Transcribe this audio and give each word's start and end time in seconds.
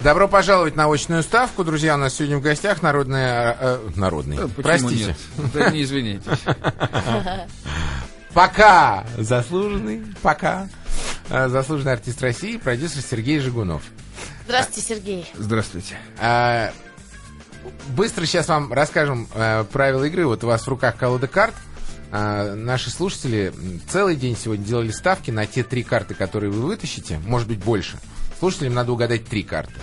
Добро 0.00 0.28
пожаловать 0.28 0.76
на 0.76 0.86
очную 0.86 1.24
ставку, 1.24 1.64
друзья. 1.64 1.94
У 1.96 1.98
нас 1.98 2.14
сегодня 2.14 2.38
в 2.38 2.40
гостях 2.40 2.82
народная... 2.82 3.56
Э, 3.58 3.88
народный. 3.96 4.36
Да, 4.36 4.46
Простите. 4.62 5.06
нет? 5.06 5.16
Да 5.52 5.70
не 5.70 5.82
извинитесь. 5.82 6.38
Пока 8.32 9.04
заслуженный, 9.16 10.04
пока 10.22 10.68
э, 11.30 11.48
заслуженный 11.48 11.94
артист 11.94 12.22
России, 12.22 12.58
продюсер 12.58 13.02
Сергей 13.02 13.40
Жигунов. 13.40 13.82
Здравствуйте, 14.46 14.82
Сергей. 14.88 15.26
Здравствуйте. 15.36 15.96
Э, 16.20 16.70
Быстро 17.96 18.24
сейчас 18.24 18.46
вам 18.46 18.72
расскажем 18.72 19.26
э, 19.34 19.64
правила 19.64 20.04
игры. 20.04 20.26
Вот 20.28 20.44
у 20.44 20.46
вас 20.46 20.62
в 20.62 20.68
руках 20.68 20.96
колода 20.96 21.26
карт. 21.26 21.56
Э, 22.12 22.54
Наши 22.54 22.90
слушатели 22.90 23.52
целый 23.88 24.14
день 24.14 24.36
сегодня 24.36 24.64
делали 24.64 24.92
ставки 24.92 25.32
на 25.32 25.44
те 25.46 25.64
три 25.64 25.82
карты, 25.82 26.14
которые 26.14 26.52
вы 26.52 26.60
вытащите, 26.68 27.18
может 27.26 27.48
быть 27.48 27.58
больше. 27.58 27.98
Слушателям 28.38 28.74
надо 28.74 28.92
угадать 28.92 29.26
три 29.26 29.42
карты. 29.42 29.74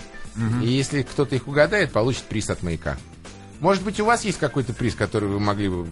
И 0.62 0.66
если 0.66 1.02
кто-то 1.02 1.34
их 1.34 1.48
угадает, 1.48 1.92
получит 1.92 2.22
приз 2.24 2.50
от 2.50 2.62
маяка. 2.62 2.96
Может 3.60 3.82
быть, 3.82 3.98
у 4.00 4.04
вас 4.04 4.24
есть 4.24 4.38
какой-то 4.38 4.74
приз, 4.74 4.94
который 4.94 5.28
вы 5.28 5.40
могли 5.40 5.68
бы 5.68 5.88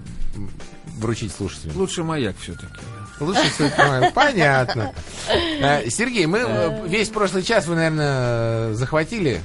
вручить 0.99 1.33
слушателям? 1.33 1.77
Лучше 1.77 2.03
маяк 2.05 2.37
все-таки. 2.39 2.75
Лучше 3.21 3.49
всего 3.51 3.71
понимаю. 3.71 4.13
Понятно. 4.15 4.93
Э, 5.29 5.89
Сергей, 5.89 6.27
мы 6.27 6.41
э, 6.41 6.87
весь 6.89 7.09
прошлый 7.09 7.43
час 7.43 7.67
вы, 7.67 7.77
наверное, 7.77 8.71
э, 8.71 8.75
захватили 8.75 9.41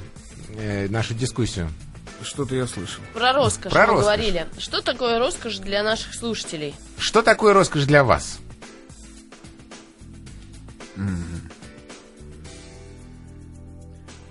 э, 0.56 0.88
нашу 0.88 1.14
дискуссию. 1.14 1.70
Что-то 2.22 2.54
я 2.54 2.66
слышал. 2.66 3.02
Про 3.14 3.32
роскошь 3.32 3.72
Про 3.72 3.86
мы 3.86 3.86
роскошь. 3.86 4.04
говорили. 4.04 4.46
Что 4.58 4.82
такое 4.82 5.18
роскошь 5.18 5.56
для 5.58 5.82
наших 5.82 6.14
слушателей? 6.14 6.74
Что 6.98 7.22
такое 7.22 7.54
роскошь 7.54 7.84
для 7.84 8.04
вас? 8.04 8.38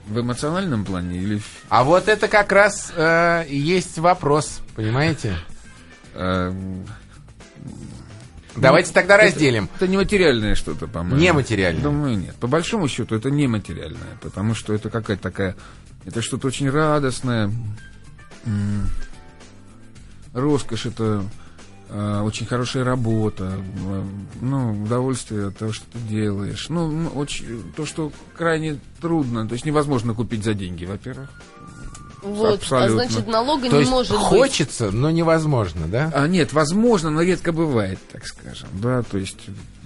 В 0.10 0.20
эмоциональном 0.20 0.86
плане 0.86 1.20
или... 1.20 1.42
А 1.70 1.84
вот 1.84 2.08
это 2.08 2.28
как 2.28 2.52
раз 2.52 2.92
э, 2.96 3.46
есть 3.48 3.98
вопрос, 4.00 4.62
понимаете? 4.76 5.38
э, 6.16 6.52
Давайте 8.56 8.92
тогда 8.92 9.18
разделим. 9.18 9.70
Это 9.76 9.88
нематериальное 9.88 10.56
что-то, 10.56 10.88
по-моему. 10.88 11.18
Нематериальное. 11.22 11.82
Думаю, 11.82 12.18
нет. 12.18 12.36
По 12.36 12.48
большому 12.48 12.88
счету, 12.88 13.16
это 13.16 13.30
нематериальное, 13.30 14.18
потому 14.22 14.56
что 14.56 14.74
это 14.74 14.90
какая-то 14.90 15.22
такая... 15.24 15.56
Это 16.06 16.22
что-то 16.22 16.48
очень 16.48 16.70
радостное. 16.70 17.52
Роскошь— 20.34 20.86
это 20.88 21.24
очень 22.24 22.46
хорошая 22.46 22.84
работа, 22.84 23.52
э, 23.56 24.04
ну, 24.42 24.84
удовольствие 24.84 25.48
от 25.48 25.58
того, 25.58 25.72
что 25.72 25.86
ты 25.92 26.00
делаешь. 26.08 26.68
Ну, 26.70 27.08
очень, 27.16 27.64
то, 27.76 27.86
что 27.86 28.12
крайне 28.38 28.80
трудно, 29.02 29.48
то 29.48 29.54
есть 29.54 29.66
невозможно 29.66 30.14
купить 30.14 30.44
за 30.44 30.54
деньги, 30.54 30.86
во-первых. 30.86 31.30
Вот, 32.22 32.56
Абсолютно. 32.56 33.04
а 33.04 33.08
значит, 33.08 33.28
налога 33.28 33.70
То 33.70 33.76
не 33.76 33.80
есть 33.80 33.92
может 33.92 34.12
быть. 34.12 34.22
хочется, 34.22 34.92
но 34.92 35.10
невозможно, 35.10 35.88
да? 35.88 36.12
А, 36.14 36.28
нет, 36.28 36.52
возможно, 36.52 37.10
но 37.10 37.22
редко 37.22 37.54
бывает, 37.54 37.98
так 38.12 38.28
скажем, 38.28 38.68
да, 38.74 39.04
то 39.04 39.18
есть, 39.18 39.38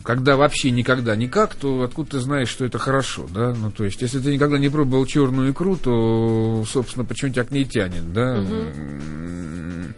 когда 0.01 0.35
вообще 0.35 0.71
никогда 0.71 1.15
никак, 1.15 1.53
то 1.53 1.83
откуда 1.83 2.11
ты 2.11 2.19
знаешь, 2.19 2.49
что 2.49 2.65
это 2.65 2.79
хорошо, 2.79 3.27
да, 3.29 3.53
ну, 3.53 3.69
то 3.71 3.83
есть, 3.83 4.01
если 4.01 4.19
ты 4.19 4.33
никогда 4.33 4.57
не 4.57 4.69
пробовал 4.69 5.05
черную 5.05 5.51
икру, 5.51 5.75
то, 5.77 6.65
собственно, 6.67 7.05
почему 7.05 7.31
тебя 7.31 7.43
к 7.43 7.51
ней 7.51 7.65
тянет, 7.65 8.11
да? 8.11 8.37
М, 8.37 9.93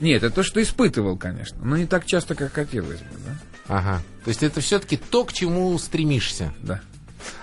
Нет, 0.00 0.22
это 0.22 0.34
то, 0.34 0.42
что 0.42 0.62
испытывал, 0.62 1.16
конечно, 1.16 1.58
но 1.62 1.76
не 1.76 1.86
так 1.86 2.06
часто, 2.06 2.34
как 2.34 2.52
хотелось 2.52 3.00
бы, 3.00 3.06
да, 3.26 3.76
Ага. 3.76 4.02
То 4.24 4.28
есть 4.28 4.42
это 4.42 4.60
все-таки 4.60 4.96
то, 4.96 5.24
к 5.24 5.32
чему 5.32 5.78
стремишься. 5.78 6.52
да. 6.62 6.80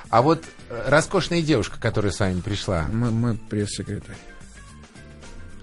А 0.09 0.21
вот 0.21 0.43
э, 0.69 0.83
роскошная 0.87 1.41
девушка, 1.41 1.77
которая 1.79 2.11
с 2.11 2.19
вами 2.19 2.39
пришла, 2.41 2.85
Мы, 2.91 3.11
мы 3.11 3.35
пресс-секретарь. 3.35 4.15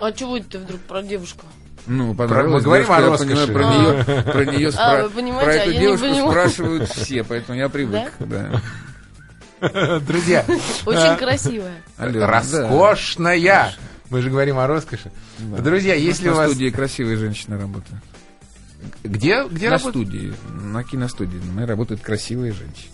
А 0.00 0.12
чего 0.12 0.36
это 0.36 0.50
ты 0.50 0.58
вдруг 0.58 0.80
про 0.82 1.02
девушку? 1.02 1.46
Ну, 1.86 2.14
понравилось. 2.14 2.54
мы 2.54 2.60
говорим 2.60 2.86
девушка, 2.86 2.96
о 2.96 3.10
я 3.10 3.46
понимаю, 3.46 3.46
роскоши. 3.46 3.52
Про 3.52 3.64
нее, 3.64 4.22
про 4.32 4.44
нее 4.44 4.70
А, 4.76 5.02
вы 5.04 5.10
понимаете, 5.10 5.44
про 5.44 5.52
а 5.52 5.56
эту 5.56 5.72
не 5.72 5.78
девушку 5.78 6.30
спрашивают 6.30 6.88
все, 6.90 7.24
поэтому 7.24 7.58
я 7.58 7.68
привык, 7.68 8.12
да. 8.20 8.60
друзья, 10.00 10.44
Очень 10.86 11.16
красивая. 11.16 11.82
Алло, 11.96 12.20
да. 12.20 12.26
роскошная. 12.26 13.74
Мы 14.14 14.22
же 14.22 14.30
говорим 14.30 14.58
о 14.58 14.68
роскоши. 14.68 15.10
Да. 15.40 15.60
Друзья, 15.60 15.94
если 15.94 16.28
на 16.28 16.34
у 16.34 16.36
вас... 16.36 16.50
студии 16.52 16.68
красивые 16.70 17.16
женщины 17.16 17.58
работают. 17.58 18.00
Где, 19.02 19.44
где 19.48 19.70
на 19.70 19.78
работает? 19.78 20.06
студии, 20.06 20.34
на 20.52 20.84
киностудии 20.84 21.36
меня 21.38 21.66
работают 21.66 22.00
красивые 22.00 22.52
женщины. 22.52 22.92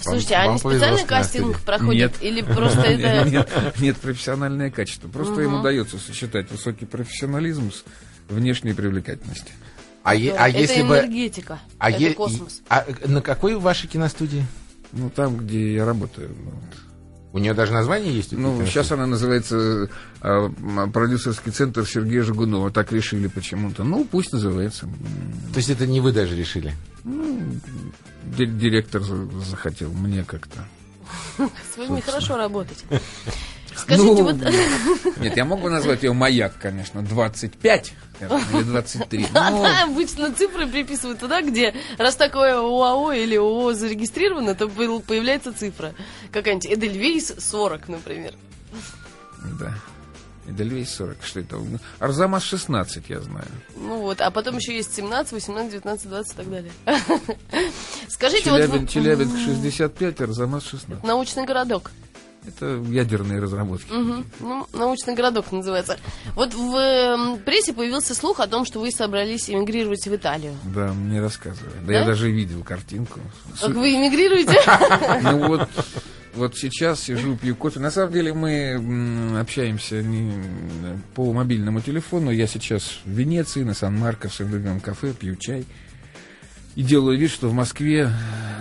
Слушайте, 0.00 0.34
а 0.34 0.46
вам 0.46 0.50
они 0.50 0.58
специальный 0.58 1.02
на 1.02 1.06
кастинг 1.06 1.60
проходят? 1.60 2.20
Нет. 2.20 2.22
Или 2.32 2.42
просто 2.42 2.80
это... 2.80 3.30
Нет, 3.30 3.48
нет, 3.78 3.96
профессиональное 3.98 4.72
качество. 4.72 5.06
Просто 5.06 5.42
им 5.42 5.50
Мгм. 5.50 5.60
удается 5.60 5.98
сочетать 5.98 6.50
высокий 6.50 6.84
профессионализм 6.84 7.70
с 7.70 7.84
внешней 8.28 8.72
привлекательностью. 8.72 9.54
А, 10.02 10.16
е- 10.16 10.34
а 10.36 10.48
это 10.48 10.58
если 10.58 10.82
бы... 10.82 10.98
энергетика. 10.98 11.60
А, 11.78 11.92
это 11.92 12.00
е- 12.00 12.14
космос. 12.14 12.60
а 12.68 12.84
на 13.06 13.22
какой 13.22 13.54
вашей 13.54 13.86
киностудии? 13.86 14.44
Ну, 14.90 15.10
там, 15.10 15.36
где 15.36 15.74
я 15.74 15.84
работаю. 15.84 16.34
вот. 16.42 16.89
У 17.32 17.38
нее 17.38 17.54
даже 17.54 17.72
название 17.72 18.12
есть? 18.14 18.32
Ну, 18.32 18.64
сейчас 18.66 18.90
она 18.90 19.06
называется 19.06 19.88
э, 20.20 20.48
продюсерский 20.92 21.52
центр 21.52 21.86
Сергея 21.86 22.22
Жигунова. 22.24 22.70
Так 22.72 22.90
решили 22.92 23.28
почему-то. 23.28 23.84
Ну, 23.84 24.04
пусть 24.04 24.32
называется. 24.32 24.86
То 25.52 25.58
есть 25.58 25.70
это 25.70 25.86
не 25.86 26.00
вы 26.00 26.10
даже 26.12 26.36
решили? 26.36 26.74
ди- 27.04 28.46
Директор 28.46 29.02
за- 29.02 29.28
захотел 29.48 29.92
мне 29.92 30.24
как-то. 30.24 30.66
С 31.38 31.76
вами 31.76 32.00
хорошо 32.00 32.36
работать. 32.36 32.84
Скажите, 33.76 34.06
Ну, 34.06 34.22
вот... 34.24 34.36
Нет, 35.18 35.36
я 35.36 35.44
мог 35.44 35.60
бы 35.60 35.70
назвать 35.70 36.02
ее 36.02 36.12
маяк, 36.12 36.54
конечно, 36.60 37.02
25 37.02 37.92
скажем, 38.16 38.38
или 38.54 38.62
23. 38.64 39.26
Да, 39.32 39.50
Ну, 39.50 39.62
да, 39.62 39.84
обычно 39.84 40.32
цифры 40.32 40.66
приписывают 40.66 41.20
туда, 41.20 41.42
где 41.42 41.74
раз 41.98 42.16
такое 42.16 42.54
ОАО 42.56 43.12
или 43.12 43.36
ООО 43.36 43.72
зарегистрировано, 43.74 44.54
то 44.54 44.68
появляется 44.68 45.52
цифра. 45.52 45.94
Какая-нибудь 46.32 46.66
Эдельвейс 46.66 47.34
40, 47.38 47.88
например. 47.88 48.34
да. 49.58 49.74
Эдельвейс 50.48 50.90
40, 50.94 51.16
что 51.22 51.40
это? 51.40 51.60
Арзамас 52.00 52.42
16, 52.42 53.08
я 53.08 53.20
знаю. 53.20 53.46
Ну 53.76 54.00
вот, 54.00 54.20
а 54.20 54.30
потом 54.30 54.56
еще 54.56 54.74
есть 54.74 54.94
17, 54.94 55.32
18, 55.32 55.70
19, 55.72 56.08
20 56.08 56.32
и 56.32 56.36
так 56.36 56.50
далее. 56.50 56.72
Скажите, 58.08 58.50
вот 58.50 58.58
Челябин, 58.58 58.80
вы- 58.80 58.86
Челябинск 58.88 59.36
65, 59.44 60.20
Арзамас 60.22 60.64
16. 60.64 61.04
научный 61.04 61.44
городок. 61.44 61.92
Это 62.56 62.82
ядерные 62.88 63.40
разработки. 63.40 63.90
Мгм. 63.92 64.24
Ну, 64.40 64.66
научный 64.72 65.14
городок 65.14 65.50
называется. 65.52 65.98
Вот 66.34 66.52
в 66.54 66.74
эм, 66.76 67.38
прессе 67.38 67.72
появился 67.72 68.14
слух 68.14 68.40
о 68.40 68.46
том, 68.46 68.64
что 68.64 68.80
вы 68.80 68.90
собрались 68.90 69.48
эмигрировать 69.48 70.06
в 70.06 70.14
Италию. 70.14 70.54
Да, 70.74 70.92
мне 70.92 71.20
рассказывали. 71.20 71.72
Да, 71.82 71.86
Да? 71.86 71.92
я 72.00 72.04
даже 72.04 72.30
видел 72.30 72.62
картинку. 72.64 73.20
Как 73.60 73.70
вы 73.70 73.94
эмигрируете? 73.94 74.58
Ну 75.22 75.46
вот, 75.48 75.68
вот 76.34 76.56
сейчас 76.56 77.00
сижу, 77.00 77.36
пью 77.36 77.54
кофе. 77.56 77.80
На 77.80 77.90
самом 77.90 78.12
деле 78.12 78.32
мы 78.32 79.38
общаемся 79.38 80.02
не, 80.02 80.32
по 81.14 81.32
мобильному 81.32 81.80
телефону. 81.80 82.30
Я 82.30 82.46
сейчас 82.46 82.98
в 83.04 83.10
Венеции, 83.10 83.62
на 83.62 83.74
Сан-Марко, 83.74 84.28
в 84.28 84.34
своем 84.34 84.52
любимом 84.52 84.80
кафе, 84.80 85.12
пью 85.12 85.36
чай. 85.36 85.64
И 86.76 86.82
делаю 86.82 87.18
вид, 87.18 87.30
что 87.30 87.48
в 87.48 87.52
Москве, 87.52 88.10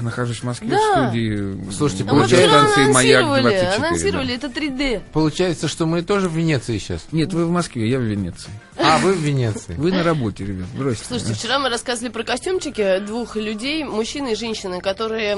нахожусь 0.02 0.40
в 0.40 0.44
Москве, 0.44 0.70
Да. 0.70 0.78
в 0.78 1.08
студии 1.10 1.72
Слушайте, 1.72 2.04
А 2.06 2.08
получается, 2.08 2.50
станции 2.50 2.92
«Маяк» 2.92 3.24
анонсировали, 3.24 3.42
24. 3.44 3.86
анонсировали, 3.88 4.28
да. 4.28 4.34
это 4.34 4.48
3D. 4.48 5.02
Получается, 5.14 5.68
что 5.68 5.86
мы 5.86 6.02
тоже 6.02 6.28
в 6.28 6.34
Венеции 6.36 6.80
сейчас. 6.80 7.06
Нет, 7.12 7.32
вы 7.34 7.46
в 7.46 7.52
Москве, 7.52 7.88
я 7.90 8.00
в 8.00 8.02
Венеции. 8.02 8.50
А, 8.78 8.98
вы 8.98 9.14
в 9.14 9.20
Венеции. 9.20 9.76
Вы 9.76 9.92
на 9.92 10.04
работе, 10.04 10.44
ребят, 10.46 10.66
бросьте. 10.76 11.06
Слушайте, 11.06 11.34
вчера 11.36 11.60
мы 11.60 11.70
рассказывали 11.70 12.12
про 12.12 12.24
костюмчики 12.24 13.00
двух 13.06 13.36
людей, 13.36 13.84
мужчины 13.84 14.32
и 14.32 14.36
женщины, 14.36 14.82
которые 14.82 15.38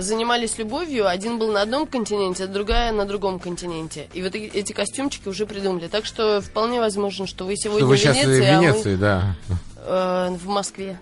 занимались 0.00 0.56
любовью. 0.58 1.08
Один 1.08 1.38
был 1.38 1.50
на 1.50 1.62
одном 1.62 1.86
континенте, 1.86 2.44
а 2.44 2.46
другая 2.46 2.92
на 2.92 3.06
другом 3.06 3.38
континенте. 3.40 4.06
И 4.12 4.22
вот 4.22 4.34
э- 4.36 4.50
эти 4.54 4.72
костюмчики 4.72 5.28
уже 5.28 5.46
придумали. 5.46 5.88
Так 5.88 6.04
что 6.06 6.40
вполне 6.40 6.78
возможно, 6.78 7.26
что 7.26 7.44
вы 7.44 7.56
сегодня 7.56 7.80
Что 7.80 7.86
вы 7.88 7.96
в 7.96 7.98
сейчас 7.98 8.16
в 8.16 8.20
Венеции, 8.20 8.46
а 8.46 8.56
мы, 8.60 8.66
Венеции, 8.66 8.96
да. 8.96 9.36
э, 9.78 10.36
в 10.40 10.46
Москве. 10.46 11.00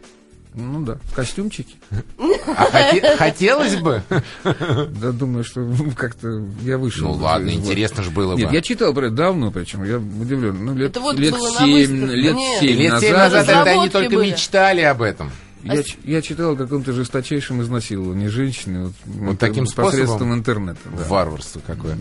Ну 0.54 0.84
да, 0.84 0.99
в 1.04 1.14
костюмчике. 1.14 1.75
А 2.19 2.66
хоте- 2.70 3.16
хотелось 3.16 3.76
бы? 3.76 4.02
Да, 4.44 5.12
думаю, 5.12 5.44
что 5.44 5.66
как-то 5.96 6.44
я 6.62 6.76
вышел. 6.78 7.08
Ну 7.08 7.14
ладно, 7.14 7.50
интересно 7.50 8.02
же 8.02 8.10
было 8.10 8.34
Нет, 8.37 8.49
бы. 8.50 8.54
я 8.54 8.60
читал 8.60 8.93
про 8.93 9.06
это 9.06 9.14
давно, 9.14 9.50
причем 9.50 9.82
я 9.84 9.96
удивлен. 9.99 10.64
Ну, 10.64 10.75
лет, 10.75 10.90
Это 10.90 11.00
вот 11.00 11.16
лет 11.19 11.32
было 11.32 11.50
на 11.52 11.58
семь, 11.60 11.72
выставке. 11.72 12.16
лет 12.16 12.34
Нет. 12.34 12.60
семь 12.60 12.76
Лет 12.76 13.00
семь 13.00 13.12
назад. 13.12 13.32
назад, 13.32 13.46
когда 13.46 13.60
они 13.62 13.64
разработки 13.87 13.93
только 13.93 14.14
были. 14.16 14.31
мечтали 14.32 14.81
об 14.82 15.02
этом. 15.02 15.31
Я, 15.64 15.82
ч- 15.84 15.96
я 16.04 16.20
читал 16.22 16.52
о 16.52 16.56
каком-то 16.56 16.93
жесточайшем 16.93 17.62
изнасиловании 17.62 18.26
женщины 18.26 18.87
вот, 18.87 18.93
Вот 19.06 19.38
таким 19.38 19.64
посредством 19.64 20.06
способом? 20.06 20.34
интернета. 20.34 20.81
Да. 20.98 21.05
Варварство 21.05 21.60
какое. 21.66 21.96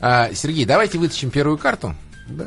А, 0.00 0.30
Сергей, 0.34 0.64
давайте 0.66 0.98
вытащим 0.98 1.30
первую 1.30 1.56
карту. 1.58 1.94
Да. 2.28 2.46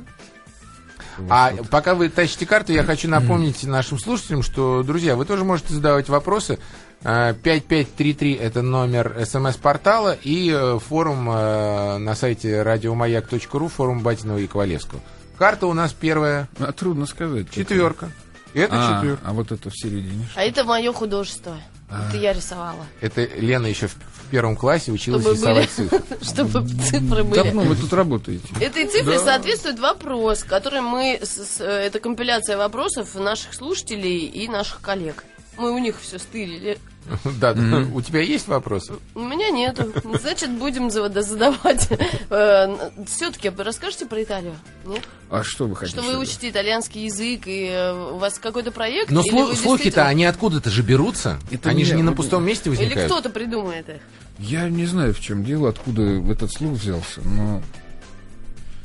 А 1.29 1.51
вот. 1.51 1.69
пока 1.69 1.95
вы 1.95 2.09
тащите 2.09 2.45
карту, 2.45 2.73
я 2.73 2.83
хочу 2.83 3.09
напомнить 3.09 3.63
нашим 3.63 3.99
слушателям, 3.99 4.43
что, 4.43 4.83
друзья, 4.83 5.15
вы 5.15 5.25
тоже 5.25 5.43
можете 5.43 5.73
задавать 5.73 6.09
вопросы. 6.09 6.59
Э, 7.03 7.33
5533 7.33 8.33
это 8.33 8.61
номер 8.61 9.15
смс-портала 9.25 10.17
и 10.21 10.51
э, 10.53 10.79
форум 10.79 11.29
э, 11.29 11.97
на 11.97 12.15
сайте 12.15 12.61
радиомаяк.ру, 12.61 13.67
форум 13.69 14.01
Батинова 14.01 14.37
и 14.37 14.47
Ковалевского. 14.47 15.01
Карта 15.37 15.67
у 15.67 15.73
нас 15.73 15.93
первая 15.93 16.49
А, 16.59 16.73
трудно 16.73 17.05
сказать. 17.05 17.49
четверка. 17.51 18.11
Это 18.53 18.73
а, 18.73 18.95
четверка. 18.97 19.21
а 19.25 19.33
вот 19.33 19.51
это 19.51 19.69
в 19.69 19.77
середине. 19.77 20.27
А 20.35 20.41
это 20.43 20.65
мое 20.65 20.91
художество. 20.91 21.55
Это 21.89 22.17
я 22.17 22.33
рисовала. 22.33 22.85
Это 23.01 23.25
Лена 23.25 23.67
еще 23.67 23.87
в, 23.87 23.95
первом 24.29 24.55
классе 24.55 24.91
училась 24.91 25.23
Чтобы 25.23 25.35
были- 25.35 25.41
рисовать 25.43 25.69
цифры. 25.71 26.01
Чтобы 26.21 26.67
цифры 26.69 27.23
были. 27.23 27.33
Давно 27.43 27.61
вы 27.63 27.75
тут 27.75 27.91
работаете. 27.93 28.47
Этой 28.61 28.85
цифре 28.85 29.17
соответствует 29.17 29.79
вопрос, 29.79 30.43
который 30.43 30.81
мы... 30.81 31.19
с- 31.21 31.57
с- 31.57 31.61
Это 31.63 31.99
компиляция 31.99 32.55
вопросов 32.57 33.15
наших 33.15 33.55
слушателей 33.55 34.19
и 34.25 34.47
наших 34.47 34.81
коллег. 34.81 35.23
Мы 35.57 35.71
у 35.71 35.79
них 35.79 35.99
все 35.99 36.19
стырили. 36.19 36.77
Да, 37.39 37.53
да. 37.53 37.87
у 37.93 38.01
тебя 38.01 38.21
есть 38.21 38.47
вопросы? 38.47 38.93
У 39.15 39.21
меня 39.21 39.49
нету. 39.49 39.91
Значит, 40.21 40.51
будем 40.51 40.89
зада- 40.89 41.21
задавать. 41.21 41.89
Все-таки 43.07 43.49
расскажите 43.49 44.05
про 44.05 44.23
Италию? 44.23 44.55
Нет? 44.85 45.01
А 45.29 45.43
что 45.43 45.65
вы 45.65 45.75
хотите? 45.75 45.99
Что 45.99 46.07
вы 46.07 46.17
учите 46.19 46.49
итальянский 46.49 47.05
язык, 47.05 47.43
и 47.45 47.67
э, 47.71 48.11
у 48.13 48.17
вас 48.17 48.39
какой-то 48.39 48.71
проект? 48.71 49.11
Но 49.11 49.21
или 49.21 49.55
слухи-то, 49.55 50.07
они 50.07 50.25
откуда-то 50.25 50.69
же 50.69 50.81
берутся. 50.81 51.39
Это 51.51 51.69
они 51.69 51.79
не 51.79 51.85
же 51.85 51.95
не 51.95 52.03
на 52.03 52.13
пустом 52.13 52.43
месте 52.45 52.69
Или 52.69 52.77
возникают. 52.77 53.11
кто-то 53.11 53.29
придумает 53.29 53.89
их? 53.89 54.01
Я 54.39 54.69
не 54.69 54.85
знаю, 54.85 55.13
в 55.13 55.19
чем 55.19 55.43
дело, 55.43 55.69
откуда 55.69 56.03
этот 56.31 56.51
слух 56.51 56.73
взялся, 56.77 57.21
но... 57.23 57.61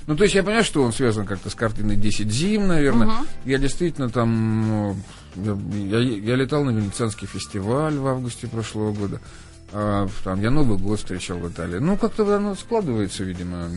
Ну, 0.07 0.17
то 0.17 0.25
есть 0.25 0.35
я 0.35 0.43
понимаю, 0.43 0.65
что 0.65 0.83
он 0.83 0.93
связан 0.93 1.27
как-то 1.27 1.49
с 1.51 1.55
картиной 1.55 1.97
«10 1.97 2.29
зим», 2.29 2.69
наверное. 2.69 3.09
Я 3.45 3.59
действительно 3.59 4.11
там... 4.11 4.97
ну, 5.37 5.57
Я, 5.87 5.99
я- 5.99 6.19
я 6.19 6.37
летал 6.37 6.63
на 6.65 6.71
Венецианский 6.71 7.27
фестиваль 7.27 7.97
в 7.97 8.07
августе 8.07 8.47
прошлого 8.47 8.93
года. 8.93 9.21
А, 9.73 10.07
там 10.23 10.41
я 10.41 10.51
Новый 10.51 10.79
год 10.79 10.99
встречал 11.01 11.39
в 11.39 11.49
Италии. 11.49 11.79
Ну, 11.79 11.97
как-то 11.97 12.37
оно 12.37 12.55
складывается, 12.55 13.25
видимо, 13.25 13.69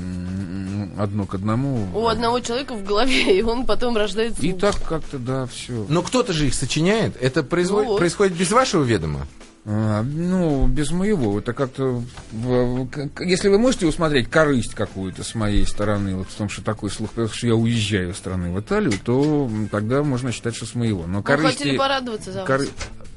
одно 1.01 1.25
к 1.25 1.33
одному. 1.33 1.87
У 1.95 2.07
одного 2.07 2.39
человека 2.39 2.75
в 2.75 2.83
голове, 2.83 3.39
и 3.39 3.41
он 3.41 3.65
потом 3.65 3.95
рождает 3.97 4.33
И 4.43 4.53
так 4.53 4.75
как-то, 4.83 5.17
да, 5.17 5.45
все. 5.47 5.85
Но 5.89 6.01
кто-то 6.03 6.33
же 6.33 6.45
их 6.47 6.53
сочиняет. 6.53 7.15
Это 7.19 7.41
производит- 7.41 7.85
Ну 7.87 7.91
вот. 7.93 7.99
происходит 7.99 8.35
без 8.37 8.51
вашего 8.51 8.83
ведома? 8.83 9.25
А, 9.69 10.01
ну, 10.01 10.65
без 10.67 10.91
моего. 10.91 11.39
Это 11.39 11.51
как-то... 11.51 12.01
Если 13.19 13.49
вы 13.49 13.59
можете 13.59 13.85
усмотреть 13.85 14.29
корысть 14.29 14.73
какую-то 14.73 15.25
с 15.25 15.35
моей 15.35 15.65
стороны, 15.67 16.15
вот 16.15 16.29
в 16.29 16.35
том, 16.35 16.47
что 16.47 16.63
такой 16.63 16.89
слух, 16.89 17.09
что 17.11 17.47
я 17.47 17.53
уезжаю 17.53 18.11
из 18.11 18.15
страны 18.17 18.53
в 18.53 18.59
Италию, 18.61 18.93
то 19.03 19.51
тогда 19.69 20.03
можно 20.03 20.31
считать, 20.31 20.55
что 20.55 20.65
с 20.65 20.73
моего. 20.73 21.05
Но 21.05 21.21
корысти... 21.21 21.57
хотели 21.57 21.77
порадоваться 21.77 22.31
за 22.31 22.39
вас. 22.39 22.47
коры- 22.47 22.69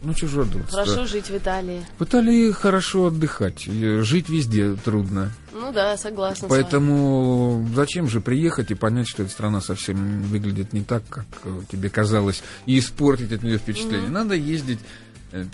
Ну, 0.02 0.12
же 0.12 0.26
радоваться? 0.26 0.76
Хорошо 0.76 1.06
жить 1.06 1.30
в 1.30 1.36
Италии. 1.36 1.86
В 2.00 2.02
Италии 2.02 2.50
хорошо 2.50 3.06
отдыхать. 3.06 3.66
Жить 3.66 4.28
везде 4.28 4.74
трудно. 4.74 5.30
Ну 5.52 5.72
да, 5.72 5.96
согласна. 5.96 6.48
Поэтому 6.48 7.68
зачем 7.76 8.08
же 8.08 8.20
приехать 8.20 8.72
и 8.72 8.74
понять, 8.74 9.08
что 9.08 9.22
эта 9.22 9.30
страна 9.30 9.60
совсем 9.60 10.22
выглядит 10.22 10.72
не 10.72 10.82
так, 10.82 11.02
как 11.08 11.26
э, 11.44 11.60
тебе 11.70 11.90
казалось, 11.90 12.42
и 12.66 12.78
испортить 12.78 13.30
от 13.32 13.44
нее 13.44 13.58
впечатление. 13.58 14.08
Надо 14.08 14.34
ездить 14.34 14.80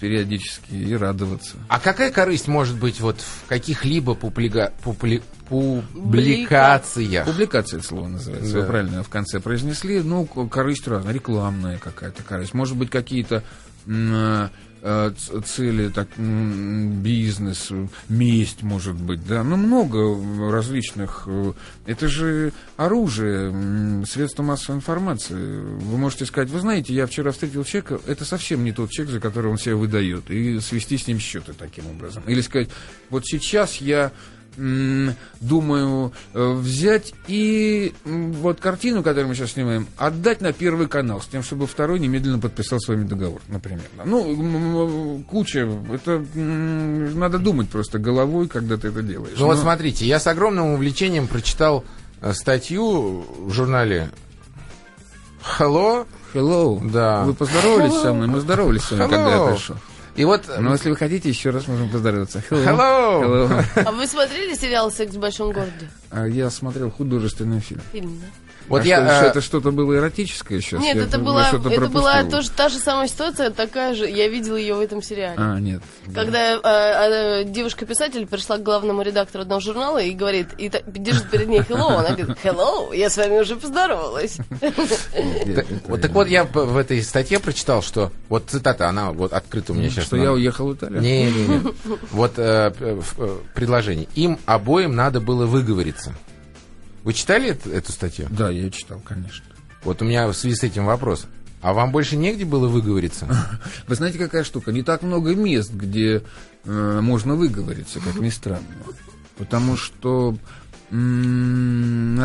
периодически 0.00 0.72
и 0.74 0.94
радоваться. 0.94 1.56
А 1.68 1.78
какая 1.80 2.10
корысть 2.10 2.48
может 2.48 2.78
быть 2.78 3.00
вот 3.00 3.20
в 3.20 3.46
каких-либо 3.48 4.14
публика- 4.14 4.72
публи- 4.84 5.22
публикациях? 5.48 7.26
Публикация 7.26 7.78
это 7.78 7.86
слово 7.86 8.08
называется. 8.08 8.52
Да. 8.54 8.60
Вы 8.60 8.66
правильно 8.66 9.02
в 9.02 9.08
конце 9.08 9.40
произнесли. 9.40 10.00
Ну, 10.00 10.24
корысть 10.26 10.86
разная, 10.88 11.12
рекламная 11.12 11.78
какая-то 11.78 12.22
корысть. 12.22 12.54
Может 12.54 12.76
быть, 12.76 12.90
какие-то 12.90 13.36
э, 13.36 13.42
цели, 15.44 15.88
так, 15.88 16.08
бизнес, 16.16 17.68
э, 17.70 17.86
месть, 18.08 18.62
может 18.62 18.94
быть, 18.94 19.26
да. 19.26 19.42
Ну, 19.42 19.56
много 19.56 20.52
различных. 20.52 21.24
э, 21.26 21.52
Это 21.86 22.08
же 22.08 22.52
оружие, 22.76 24.04
средство 24.06 24.42
массовой 24.42 24.76
информации. 24.76 25.34
Вы 25.34 25.98
можете 25.98 26.26
сказать, 26.26 26.50
вы 26.50 26.60
знаете, 26.60 26.94
я 26.94 27.06
вчера 27.06 27.32
встретил 27.32 27.64
человека, 27.64 28.00
это 28.06 28.24
совсем 28.24 28.64
не 28.64 28.72
тот 28.72 28.90
человек, 28.90 29.14
за 29.14 29.20
которого 29.20 29.52
он 29.52 29.58
себя 29.58 29.76
выдает, 29.76 30.30
и 30.30 30.60
свести 30.60 30.98
с 30.98 31.06
ним 31.08 31.18
счеты 31.18 31.52
таким 31.52 31.86
образом. 31.88 32.22
Или 32.26 32.40
сказать, 32.40 32.68
вот 33.10 33.24
сейчас 33.26 33.76
я 33.76 34.12
думаю 34.56 36.12
э, 36.34 36.52
взять 36.52 37.12
и 37.28 37.94
вот 38.04 38.60
картину, 38.60 39.02
которую 39.02 39.28
мы 39.28 39.34
сейчас 39.34 39.52
снимаем, 39.52 39.86
отдать 39.96 40.40
на 40.40 40.52
первый 40.52 40.88
канал, 40.88 41.20
с 41.20 41.26
тем, 41.26 41.42
чтобы 41.42 41.66
второй 41.66 41.98
немедленно 41.98 42.38
подписал 42.38 42.80
с 42.80 42.88
вами 42.88 43.04
договор, 43.04 43.40
например. 43.48 43.84
Ну, 44.04 45.22
куча, 45.28 45.68
это 45.92 46.24
надо 46.34 47.38
думать 47.38 47.68
просто 47.68 47.98
головой, 47.98 48.48
когда 48.48 48.76
ты 48.76 48.88
это 48.88 49.02
делаешь. 49.02 49.36
Ну 49.38 49.46
вот 49.46 49.56
Но- 49.56 49.62
смотрите, 49.62 50.06
я 50.06 50.18
с 50.18 50.26
огромным 50.26 50.72
увлечением 50.74 51.26
прочитал 51.26 51.84
э, 52.22 52.32
статью 52.32 53.24
в 53.38 53.52
журнале 53.52 54.10
Hello. 55.58 56.06
Hello. 56.34 56.80
Да. 56.90 57.22
Вы 57.24 57.34
поздоровались 57.34 57.94
со 58.00 58.12
мной? 58.12 58.26
Мы 58.26 58.40
здоровались 58.40 58.82
с 58.82 58.90
вами, 58.90 59.02
когда 59.02 59.30
я 59.30 59.36
Hello. 59.36 59.52
пришел. 59.54 59.76
И 60.16 60.24
вот... 60.24 60.48
э, 60.48 60.60
Но 60.60 60.72
если 60.72 60.90
вы 60.90 60.96
хотите, 60.96 61.28
еще 61.28 61.50
раз 61.50 61.68
можем 61.68 61.88
поздороваться. 61.90 62.42
Hello. 62.50 63.22
Hello. 63.22 63.64
А 63.84 63.92
вы 63.92 64.06
смотрели 64.06 64.54
сериал 64.54 64.90
«Секс 64.90 65.14
в 65.14 65.18
большом 65.18 65.52
городе»? 65.52 65.90
А 66.10 66.26
я 66.26 66.48
смотрел 66.50 66.90
художественный 66.90 67.60
фильм. 67.60 67.80
Фильм, 67.92 68.18
да? 68.20 68.26
Вот 68.68 68.82
А 68.82 68.84
я, 68.84 68.96
что, 68.96 69.26
э, 69.26 69.28
это 69.30 69.40
что-то 69.40 69.70
было 69.70 69.94
эротическое 69.94 70.60
сейчас? 70.60 70.80
Нет, 70.80 70.96
Я 70.96 71.02
это 71.02 71.18
была, 71.18 71.48
это 71.50 71.88
была 71.88 72.24
тоже 72.24 72.50
та 72.50 72.68
же 72.68 72.78
самая 72.78 73.06
ситуация, 73.08 73.50
такая 73.50 73.94
же. 73.94 74.08
Я 74.08 74.28
видела 74.28 74.56
ее 74.56 74.74
в 74.74 74.80
этом 74.80 75.02
сериале. 75.02 75.34
А, 75.38 75.58
нет. 75.60 75.82
Когда 76.14 76.54
э, 76.54 76.60
э, 76.62 77.44
девушка-писатель 77.44 78.26
пришла 78.26 78.58
к 78.58 78.62
главному 78.62 79.02
редактору 79.02 79.42
одного 79.42 79.60
журнала 79.60 79.98
и 80.02 80.10
говорит, 80.12 80.48
и 80.58 80.68
та- 80.68 80.82
держит 80.84 81.30
перед 81.30 81.48
ней 81.48 81.60
hello, 81.60 81.96
она 81.96 82.10
говорит, 82.16 82.38
hello, 82.42 82.94
я 82.96 83.08
с 83.08 83.16
вами 83.16 83.38
уже 83.40 83.56
поздоровалась. 83.56 84.38
Так, 84.60 85.66
вот, 85.86 86.00
так 86.00 86.10
вот 86.12 86.28
я 86.28 86.44
в 86.44 86.76
этой 86.76 87.02
статье 87.02 87.38
прочитал, 87.38 87.82
что 87.82 88.10
вот 88.28 88.44
цитата, 88.48 88.88
она 88.88 89.12
вот 89.12 89.32
открыта 89.32 89.72
у 89.72 89.76
меня 89.76 89.90
сейчас. 89.90 90.06
Что 90.06 90.16
я 90.16 90.32
уехал 90.32 90.68
в 90.68 90.74
Италию? 90.74 91.00
Не, 91.00 91.30
не, 91.30 91.46
не. 91.46 91.62
Вот 92.10 92.32
э, 92.38 92.72
э, 92.78 93.00
предложение. 93.54 94.08
Им 94.14 94.38
обоим 94.46 94.94
надо 94.94 95.20
было 95.20 95.46
выговориться. 95.46 96.14
Вы 97.06 97.14
читали 97.14 97.52
эт- 97.52 97.72
эту 97.72 97.92
статью? 97.92 98.26
Да, 98.30 98.50
я 98.50 98.68
читал, 98.68 98.98
конечно. 98.98 99.46
Вот 99.84 100.02
у 100.02 100.04
меня 100.04 100.26
в 100.26 100.34
связи 100.34 100.56
с 100.56 100.64
этим 100.64 100.86
вопрос. 100.86 101.26
А 101.62 101.72
вам 101.72 101.92
больше 101.92 102.16
негде 102.16 102.44
было 102.44 102.66
выговориться? 102.66 103.28
Вы 103.86 103.94
знаете, 103.94 104.18
какая 104.18 104.42
штука? 104.42 104.72
Не 104.72 104.82
так 104.82 105.02
много 105.02 105.32
мест, 105.36 105.72
где 105.72 106.24
э, 106.64 107.00
можно 107.00 107.36
выговориться, 107.36 108.00
как 108.00 108.16
ни 108.16 108.28
странно. 108.30 108.66
Потому 109.38 109.76
что 109.76 110.36
настолько 110.90 112.20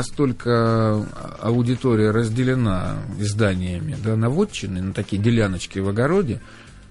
аудитория 1.39 2.09
разделена 2.09 2.95
изданиями 3.19 3.95
да, 4.03 4.15
на 4.15 4.31
вотчины, 4.31 4.81
на 4.81 4.93
такие 4.93 5.21
деляночки 5.21 5.77
в 5.77 5.89
огороде. 5.89 6.41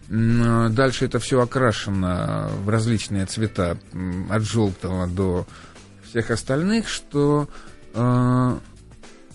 Дальше 0.09 1.07
это 1.07 1.19
все 1.19 1.41
окрашено 1.41 2.51
в 2.65 2.69
различные 2.69 3.27
цвета, 3.27 3.79
от 4.31 4.43
желтого 4.43 5.09
до 5.09 5.49
всех 6.09 6.31
остальных, 6.31 6.89
что 6.89 7.49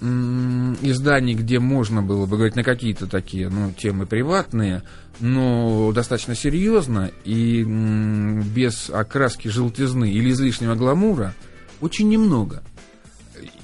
изданий, 0.02 1.36
где 1.36 1.60
можно 1.60 2.02
было 2.02 2.26
бы 2.26 2.36
говорить 2.36 2.56
на 2.56 2.64
какие-то 2.64 3.08
такие 3.08 3.50
ну, 3.50 3.72
темы 3.72 4.06
приватные, 4.06 4.84
но 5.20 5.92
достаточно 5.94 6.36
серьезно 6.36 7.12
и 7.24 7.64
без 7.64 8.90
окраски 8.90 9.48
желтизны 9.48 10.12
или 10.12 10.32
излишнего 10.32 10.76
гламура, 10.76 11.34
очень 11.82 12.10
немного. 12.10 12.64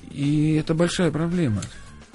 И 0.09 0.55
это 0.55 0.73
большая 0.73 1.11
проблема. 1.11 1.61